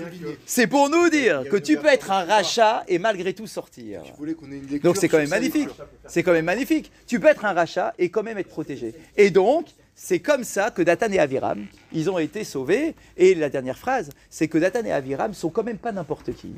c'est 0.44 0.66
pour 0.66 0.90
nous 0.90 1.08
dire 1.10 1.44
que 1.50 1.56
tu 1.56 1.76
peux 1.78 1.88
être 1.88 2.10
un 2.10 2.24
rachat 2.24 2.84
et 2.88 2.98
malgré 2.98 3.34
tout 3.34 3.46
sortir. 3.46 4.02
Je 4.04 4.12
voulais 4.12 4.34
qu'on 4.34 4.50
ait 4.52 4.56
une 4.56 4.62
lecture 4.66 4.82
Donc 4.82 4.96
c'est 4.96 5.08
quand 5.08 5.18
même 5.18 5.28
magnifique. 5.30 5.70
C'est 6.06 6.22
quand 6.22 6.32
même 6.32 6.44
magnifique. 6.44 6.92
Tu 7.06 7.18
peux 7.18 7.28
être 7.28 7.44
un 7.44 7.52
rachat 7.52 7.94
et 7.98 8.10
quand 8.10 8.22
même 8.22 8.38
être 8.38 8.48
protégé. 8.48 8.94
Et 9.16 9.30
donc, 9.30 9.66
c'est 9.98 10.20
comme 10.20 10.44
ça 10.44 10.70
que 10.70 10.82
Datan 10.82 11.10
et 11.10 11.18
Aviram, 11.18 11.66
ils 11.90 12.10
ont 12.10 12.18
été 12.18 12.44
sauvés. 12.44 12.94
Et 13.16 13.34
la 13.34 13.48
dernière 13.48 13.78
phrase, 13.78 14.10
c'est 14.28 14.46
que 14.46 14.58
Datan 14.58 14.84
et 14.84 14.92
Aviram 14.92 15.32
sont 15.32 15.48
quand 15.48 15.64
même 15.64 15.78
pas 15.78 15.90
n'importe 15.90 16.34
qui. 16.34 16.52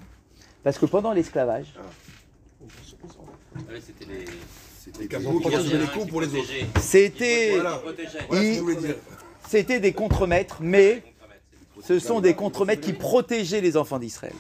Parce 0.65 0.77
que 0.77 0.87
pendant 0.87 1.13
l'esclavage, 1.13 1.73
c'était 6.81 7.55
c'était... 9.45 9.81
Des 9.81 9.93
contremaîtres, 9.93 10.59
mais 10.61 11.03
ce 11.83 12.01
sont 12.01 12.21
des 12.21 12.35
contremaîtres 12.35 12.83
qui 12.83 12.93
protégeaient 12.93 13.61
les 13.61 13.77
enfants 13.77 14.01
d'Israël. 14.01 14.35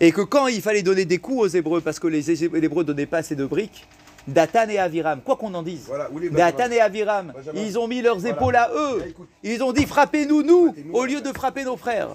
Et 0.00 0.12
que 0.12 0.20
quand 0.20 0.46
il 0.46 0.62
fallait 0.62 0.82
donner 0.82 1.04
des 1.04 1.18
coups 1.18 1.40
aux 1.42 1.48
Hébreux, 1.48 1.80
parce 1.80 1.98
que 1.98 2.06
les 2.06 2.44
Hébreux 2.44 2.84
ne 2.84 2.86
donnaient 2.86 3.06
pas 3.06 3.18
assez 3.18 3.34
de 3.34 3.44
briques, 3.44 3.86
Datan 4.26 4.68
et 4.68 4.78
Aviram, 4.78 5.20
quoi 5.20 5.36
qu'on 5.36 5.52
en 5.54 5.62
dise, 5.62 5.84
Voilà, 5.86 6.08
Datan 6.30 6.70
et 6.70 6.80
Aviram, 6.80 7.32
Benjamin. 7.34 7.60
ils 7.60 7.78
ont 7.78 7.86
mis 7.86 8.00
leurs 8.02 8.18
Voilà. 8.18 8.36
épaules 8.36 8.56
à 8.56 8.70
eux. 8.74 9.04
Écoute. 9.08 9.28
Ils 9.42 9.62
ont 9.62 9.72
dit 9.72 9.84
frappez-nous, 9.86 10.42
nous, 10.42 10.74
au 10.92 11.04
lieu 11.04 11.20
de 11.20 11.32
frapper 11.32 11.64
nos 11.64 11.76
frères. 11.76 12.08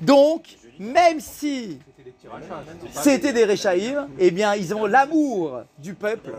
Donc, 0.00 0.56
même 0.78 1.20
si 1.20 1.78
c'était 2.92 3.32
des 3.32 3.44
Réchaïm, 3.44 4.08
eh 4.18 4.30
bien, 4.30 4.54
ils 4.54 4.74
ont 4.74 4.86
l'amour 4.86 5.62
du 5.78 5.94
peuple. 5.94 6.30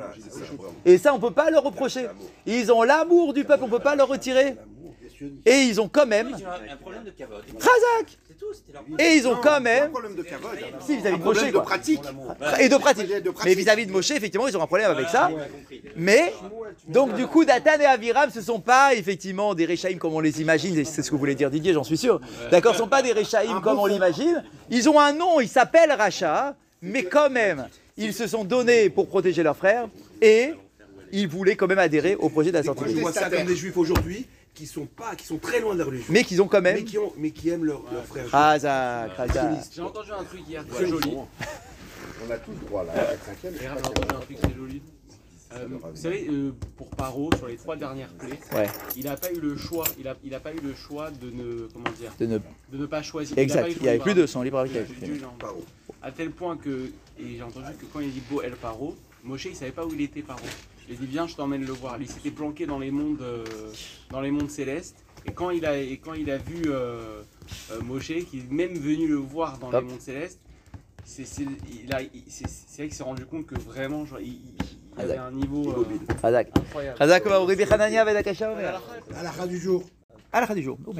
Et 0.85 0.97
ça, 0.97 1.13
on 1.13 1.17
ne 1.17 1.21
peut 1.21 1.31
pas 1.31 1.49
leur 1.51 1.63
reprocher. 1.63 2.07
Ils 2.45 2.71
ont 2.71 2.83
l'amour 2.83 3.33
du 3.33 3.43
peuple, 3.43 3.63
on 3.63 3.67
ne 3.67 3.71
peut 3.71 3.79
pas 3.79 3.95
leur 3.95 4.07
retirer. 4.07 4.55
Et 5.45 5.61
ils 5.63 5.79
ont 5.81 5.87
quand 5.89 6.05
même. 6.05 6.29
Ils 6.37 6.43
ont 6.43 6.47
un, 6.49 6.73
un 6.73 6.77
problème 6.77 7.03
de. 7.03 7.11
Razak 7.59 8.17
Et 8.99 9.15
ils 9.17 9.27
ont 9.27 9.35
quand 9.35 9.41
pas 9.43 9.57
un 9.57 9.59
même. 9.59 9.89
problème 9.91 10.15
de 10.15 10.21
cavode. 10.23 10.51
Si, 10.85 10.97
vis-à-vis 10.97 11.15
Un 11.15 11.19
de 11.19 11.23
Moshe, 11.23 11.51
pratique. 11.63 12.01
Et 12.59 12.69
de 12.69 12.75
pratique. 12.77 13.07
Mais 13.45 13.53
vis-à-vis 13.53 13.85
de 13.85 13.91
Moshe, 13.91 14.11
effectivement, 14.11 14.47
ils 14.47 14.57
ont 14.57 14.61
un 14.61 14.67
problème 14.67 14.91
avec 14.91 15.07
ça. 15.09 15.29
Mais, 15.95 16.33
donc 16.87 17.15
du 17.15 17.27
coup, 17.27 17.45
Datan 17.45 17.79
et 17.79 17.85
Aviram, 17.85 18.29
ce 18.31 18.39
ne 18.39 18.43
sont 18.43 18.59
pas 18.59 18.93
effectivement 18.95 19.53
des 19.55 19.65
Réchaïm 19.65 19.97
comme 19.99 20.13
on 20.13 20.19
les 20.19 20.41
imagine, 20.41 20.83
c'est 20.85 21.01
ce 21.01 21.07
que 21.09 21.15
vous 21.15 21.19
voulez 21.19 21.35
dire 21.35 21.49
Didier, 21.49 21.73
j'en 21.73 21.83
suis 21.83 21.97
sûr. 21.97 22.19
D'accord, 22.51 22.73
ce 22.73 22.79
ne 22.79 22.83
sont 22.83 22.89
pas 22.89 23.01
des 23.01 23.11
Réchaïm 23.13 23.61
comme 23.61 23.79
on 23.79 23.85
l'imagine. 23.85 24.43
Ils 24.69 24.89
ont 24.89 24.99
un 24.99 25.13
nom, 25.13 25.39
ils 25.39 25.47
s'appellent 25.49 25.91
Racha, 25.91 26.55
mais 26.81 27.03
quand 27.03 27.29
même, 27.29 27.67
ils 27.97 28.13
se 28.13 28.27
sont 28.27 28.43
donnés 28.43 28.89
pour 28.89 29.07
protéger 29.07 29.43
leurs 29.43 29.57
frères, 29.57 29.87
et 30.21 30.53
ils 31.11 31.27
voulaient 31.27 31.55
quand 31.55 31.67
même 31.67 31.79
adhérer 31.79 32.15
au 32.15 32.29
projet 32.29 32.51
de 32.51 32.57
la 32.57 32.63
sortie 32.63 32.81
Moi, 32.81 32.89
je 32.89 32.93
d'Égypte. 32.95 33.13
vois 33.13 33.21
ça 33.21 33.29
comme 33.29 33.45
des 33.45 33.55
juifs 33.55 33.77
aujourd'hui 33.77 34.25
qui 34.53 34.67
sont 34.67 34.85
pas, 34.85 35.15
qui 35.15 35.25
sont 35.25 35.37
très 35.37 35.59
loin 35.59 35.73
de 35.73 35.79
la 35.79 35.85
religion. 35.85 36.05
Mais 36.09 36.23
qu'ils 36.23 36.41
ont 36.41 36.47
quand 36.47 36.61
mais 36.61 36.75
même... 36.75 36.85
qui, 36.85 36.97
ont, 36.97 37.11
mais 37.17 37.31
qui 37.31 37.49
aiment 37.49 37.65
leur, 37.65 37.81
leur 37.91 38.05
frère. 38.05 38.29
Razak, 38.29 39.13
Razak. 39.13 39.57
J'ai 39.73 39.81
entendu 39.81 40.11
un 40.11 40.23
truc 40.23 40.41
hier 40.47 40.65
très 40.67 40.87
joli. 40.87 41.11
On 42.25 42.31
a 42.31 42.37
tous 42.37 42.53
droit 42.67 42.83
là. 42.85 42.93
4 43.41 43.53
J'ai 43.59 43.69
entendu 43.69 44.01
un 44.15 44.19
truc 44.19 44.39
très 44.39 44.53
joli. 44.53 44.81
Euh, 45.53 45.67
vous 45.69 45.95
savez, 45.95 46.27
euh, 46.29 46.51
pour 46.77 46.89
Paro, 46.89 47.29
sur 47.37 47.47
les 47.47 47.57
trois 47.57 47.75
dernières 47.75 48.09
plaies, 48.09 48.39
Ouais, 48.55 48.67
il 48.95 49.03
n'a 49.05 49.15
pas 49.15 49.31
eu 49.31 49.39
le 49.39 49.55
choix. 49.55 49.85
Il 49.99 50.07
a, 50.07 50.15
il 50.23 50.33
a 50.33 50.39
pas 50.39 50.51
eu 50.51 50.59
le 50.63 50.73
choix 50.73 51.11
de 51.11 51.29
ne, 51.29 51.67
comment 51.71 51.91
dire, 51.99 52.11
de 52.19 52.25
ne- 52.25 52.37
de 52.71 52.77
ne 52.77 52.85
pas 52.87 53.03
choisir. 53.03 53.37
exact. 53.37 53.67
Il 53.79 53.83
y 53.83 53.89
avait 53.89 53.99
plus 53.99 54.15
de 54.15 54.25
son 54.25 54.41
libre 54.41 54.57
arbitre. 54.59 54.79
À 56.01 56.11
tel 56.11 56.31
point 56.31 56.57
que, 56.57 56.89
et 57.19 57.35
j'ai 57.37 57.43
entendu 57.43 57.67
que 57.79 57.85
quand 57.85 57.99
il 57.99 58.11
dit 58.11 58.23
Beau 58.29 58.41
El 58.41 58.53
Paro, 58.53 58.95
Moshe 59.23 59.45
il 59.45 59.55
savait 59.55 59.71
pas 59.71 59.85
où 59.85 59.93
il 59.93 60.01
était 60.01 60.21
Paro. 60.23 60.39
Il 60.87 60.95
a 60.95 60.97
dit 60.97 61.05
viens 61.07 61.27
je 61.27 61.35
t'emmène 61.35 61.65
le 61.65 61.71
voir. 61.73 61.97
Il 61.99 62.09
s'était 62.09 62.31
planqué 62.31 62.65
dans 62.65 62.79
les 62.79 62.91
mondes, 62.91 63.21
euh, 63.21 63.43
dans 64.11 64.21
les 64.21 64.31
mondes 64.31 64.49
célestes. 64.49 64.97
Et 65.25 65.31
quand 65.31 65.49
il 65.51 65.65
a, 65.65 65.77
et 65.77 65.97
quand 65.97 66.13
il 66.13 66.29
a 66.29 66.37
vu 66.37 66.63
euh, 66.67 67.21
euh, 67.71 67.81
Moshe, 67.81 68.07
qui 68.29 68.39
est 68.39 68.51
même 68.51 68.73
venu 68.73 69.07
le 69.07 69.15
voir 69.15 69.57
dans 69.59 69.67
Hop. 69.73 69.81
les 69.83 69.89
mondes 69.89 70.01
célestes, 70.01 70.39
c'est 71.05 71.25
c'est- 71.25 71.45
il 71.83 71.93
a- 71.93 72.01
il- 72.01 72.09
c'est- 72.27 72.47
c'est 72.47 72.77
vrai 72.77 72.87
qu'il 72.87 72.93
s'est 72.95 73.03
rendu 73.03 73.25
compte 73.25 73.45
que 73.45 73.55
vraiment 73.59 74.05
genre, 74.05 74.19
il, 74.19 74.39
avait 74.97 75.17
un 75.17 75.31
niveau 75.31 75.71
euh, 75.71 75.85
va 77.29 77.41
ouvrir 77.41 77.71
Hanania, 77.71 78.03
Vedakasha, 78.05 78.51
Omer. 78.51 78.81
À 79.15 79.23
la 79.23 79.31
fin 79.31 79.47
du 79.47 79.57
jour. 79.59 79.83
Halakha 80.33 80.55
du 80.55 80.63
jour. 80.63 80.79
Oh. 80.87 80.93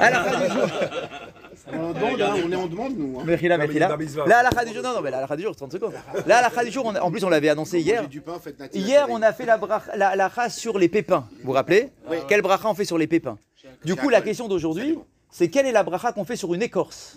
Halakha 0.00 0.46
du 0.48 0.52
jour. 0.52 0.66
On 1.70 1.92
demande, 1.92 2.20
hein, 2.22 2.34
on 2.44 2.50
est 2.52 2.56
en 2.56 2.66
demande, 2.66 2.96
nous. 2.98 3.20
hein. 3.20 3.24
Mechila, 3.24 3.56
Mechila. 3.58 3.96
La 4.26 4.38
halakha 4.38 4.64
du 4.64 4.72
jour, 4.74 4.82
non, 4.82 4.94
non, 4.94 5.00
mais 5.02 5.10
la 5.10 5.18
halakha 5.18 5.36
du 5.36 5.42
jour, 5.42 5.54
30 5.54 5.72
secondes. 5.72 5.92
La 6.26 6.38
halakha 6.38 6.64
du 6.64 6.70
jour, 6.72 6.84
on 6.86 6.94
a- 6.94 7.00
en 7.00 7.10
plus, 7.10 7.22
on 7.24 7.28
l'avait 7.28 7.48
annoncé 7.50 7.80
hier. 7.80 8.02
Mangez 8.02 8.08
du 8.08 8.20
pain, 8.20 8.38
faites 8.42 8.58
natif. 8.58 8.82
Hier, 8.84 9.06
on 9.10 9.22
a 9.22 9.32
fait 9.32 9.46
la, 9.46 9.58
bracha- 9.58 9.90
la, 9.90 9.96
la 9.96 10.08
halakha 10.10 10.48
sur 10.50 10.78
les 10.78 10.88
pépins. 10.88 11.28
Vous 11.40 11.46
vous 11.46 11.52
rappelez 11.52 11.90
Quelle 12.28 12.42
bracha 12.42 12.68
on 12.68 12.74
fait 12.74 12.84
sur 12.84 12.98
les 12.98 13.06
pépins 13.06 13.38
Du 13.84 13.94
coup, 13.94 14.08
la 14.08 14.20
question 14.22 14.48
d'aujourd'hui, 14.48 14.98
c'est 15.30 15.48
quelle 15.48 15.66
est 15.66 15.72
la 15.72 15.82
bracha 15.82 16.12
qu'on 16.12 16.24
fait 16.24 16.36
sur 16.36 16.52
une 16.52 16.62
écorce 16.62 17.16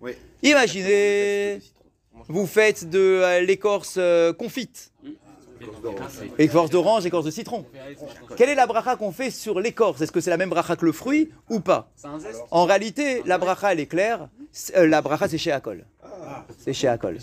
Oui. 0.00 0.12
Imaginez, 0.42 1.60
vous 2.28 2.46
faites 2.46 2.88
de 2.88 2.98
euh, 2.98 3.40
l'écorce 3.40 3.94
euh, 3.98 4.32
confite, 4.32 4.92
écorce 6.38 6.70
d'orange, 6.70 7.06
écorce 7.06 7.24
de 7.24 7.30
citron. 7.30 7.64
Quelle 8.36 8.48
est 8.50 8.54
la 8.54 8.66
bracha 8.66 8.96
qu'on 8.96 9.12
fait 9.12 9.30
sur 9.30 9.60
l'écorce 9.60 10.00
Est-ce 10.00 10.12
que 10.12 10.20
c'est 10.20 10.30
la 10.30 10.36
même 10.36 10.50
bracha 10.50 10.76
que 10.76 10.84
le 10.84 10.92
fruit 10.92 11.30
ou 11.50 11.60
pas? 11.60 11.90
En 12.50 12.64
réalité, 12.64 13.22
la 13.26 13.38
bracha, 13.38 13.72
elle 13.72 13.80
est 13.80 13.86
claire. 13.86 14.28
Euh, 14.76 14.86
la 14.86 15.02
bracha, 15.02 15.28
c'est 15.28 15.38
chez 15.38 15.52
Akol. 15.52 15.84
C'est 16.58 16.72
chez 16.72 16.88
Akol. 16.88 17.18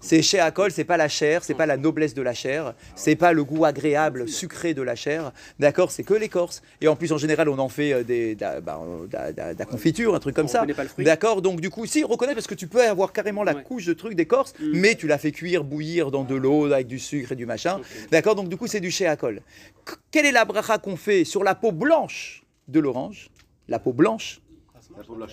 C'est 0.00 0.22
chez 0.22 0.40
Akol, 0.40 0.70
c'est 0.70 0.84
pas 0.84 0.96
la 0.96 1.08
chair, 1.08 1.42
c'est 1.44 1.54
pas 1.54 1.66
la 1.66 1.76
noblesse 1.76 2.12
de 2.14 2.22
la 2.22 2.34
chair, 2.34 2.74
c'est 2.94 3.16
pas 3.16 3.32
le 3.32 3.44
goût 3.44 3.64
agréable, 3.64 4.28
sucré 4.28 4.74
de 4.74 4.82
la 4.82 4.94
chair. 4.94 5.32
D'accord 5.58 5.90
C'est 5.90 6.02
que 6.02 6.14
l'écorce. 6.14 6.62
Et 6.80 6.88
en 6.88 6.96
plus, 6.96 7.12
en 7.12 7.18
général, 7.18 7.48
on 7.48 7.58
en 7.58 7.68
fait 7.68 7.92
euh, 7.92 8.02
des, 8.02 8.34
de 8.34 8.40
la- 8.42 8.60
bah, 8.60 8.80
la- 9.12 9.32
la- 9.32 9.52
la 9.54 9.64
confiture, 9.64 10.14
un 10.14 10.18
truc 10.20 10.34
comme 10.36 10.48
ça. 10.48 10.62
reconnaît. 10.62 11.04
D'accord 11.04 11.40
Donc, 11.42 11.60
du 11.60 11.70
coup, 11.70 11.86
si, 11.86 12.04
reconnais 12.04 12.34
parce 12.34 12.46
que 12.46 12.54
tu 12.54 12.66
peux 12.66 12.82
avoir 12.86 13.12
carrément 13.12 13.42
la 13.44 13.54
Ouais. 13.54 13.62
couche 13.62 13.86
de 13.86 13.92
truc 13.94 14.14
d'écorce, 14.14 14.52
mais 14.60 14.94
tu 14.94 15.06
l'as 15.06 15.18
fait 15.18 15.32
cuire, 15.32 15.64
bouillir 15.64 16.10
dans 16.10 16.24
de 16.24 16.34
l'eau 16.34 16.66
avec 16.72 16.86
du 16.86 16.98
sucre 16.98 17.32
et 17.32 17.36
du 17.36 17.46
machin. 17.46 17.80
D'accord 18.10 18.34
Donc, 18.34 18.48
du 18.48 18.56
coup, 18.56 18.66
c'est 18.66 18.80
du 18.80 18.90
chez 18.90 19.06
Akol. 19.06 19.40
Qu- 19.86 19.94
Quelle 20.10 20.26
est 20.26 20.32
la 20.32 20.44
bracha 20.44 20.78
qu'on 20.78 20.96
fait 20.96 21.24
sur 21.24 21.42
la 21.44 21.54
peau 21.54 21.72
blanche 21.72 22.42
de 22.68 22.80
l'orange? 22.80 23.30
La 23.68 23.78
peau 23.78 23.92
blanche 23.92 24.40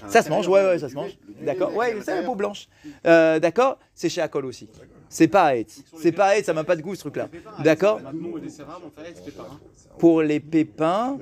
ça 0.08 0.22
se 0.22 0.30
mange, 0.30 0.48
ouais, 0.48 0.64
ouais, 0.64 0.80
ça 0.80 0.90
se 0.90 0.96
mange. 0.96 1.18
D'accord, 1.42 1.76
ouais, 1.76 1.96
c'est 2.02 2.16
la 2.16 2.24
peau 2.24 2.36
blanche. 2.36 2.68
Euh, 3.06 3.40
D'accord, 3.40 3.80
c'est 3.94 4.10
chez 4.10 4.22
Akol 4.22 4.46
aussi. 4.46 4.68
C'est 5.10 5.28
pas 5.28 5.52
à 5.52 5.56
C'est 6.00 6.12
pas 6.12 6.28
à 6.30 6.44
ça 6.44 6.54
m'a 6.54 6.64
pas 6.64 6.76
de 6.76 6.82
goût 6.82 6.96
ce 6.96 7.02
truc-là. 7.02 7.30
D'accord 7.64 8.00
hein. 8.06 8.12
Pour 9.98 10.22
les 10.22 10.40
pépins, 10.40 11.18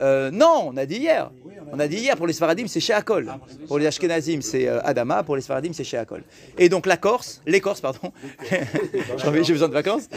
euh, 0.00 0.30
non, 0.30 0.70
on 0.72 0.76
a 0.78 0.86
dit 0.86 0.96
hier. 0.96 1.30
On 1.70 1.78
a 1.78 1.86
dit 1.86 1.96
hier, 1.96 2.16
pour 2.16 2.26
les 2.26 2.32
Sfaradim, 2.32 2.66
c'est 2.66 2.80
chez 2.80 2.94
Akol. 2.94 3.30
Pour 3.68 3.78
les 3.78 3.86
Ashkenazim, 3.86 4.40
c'est 4.40 4.66
euh, 4.66 4.80
Adama. 4.82 5.22
Pour 5.22 5.36
les 5.36 5.42
Sfaradim, 5.42 5.72
c'est 5.72 5.84
chez 5.84 5.98
Akol. 5.98 6.22
Et 6.56 6.68
donc 6.68 6.86
la 6.86 6.96
Corse, 6.96 7.42
les 7.46 7.60
Corses, 7.60 7.82
pardon. 7.82 8.12
J'ai 8.50 9.52
besoin 9.52 9.68
de 9.68 9.74
vacances. 9.74 10.08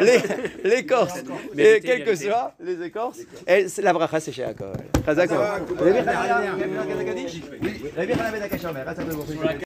les, 0.00 0.18
les 0.64 0.86
Corses, 0.86 1.22
et 1.58 1.80
quels 1.80 2.04
que 2.04 2.14
soient 2.14 2.54
les 2.60 2.80
écorces, 2.82 3.20
la 3.78 3.92
bracha, 3.92 4.20
c'est 4.20 4.32
chez 4.32 4.44
Akol. 4.44 4.72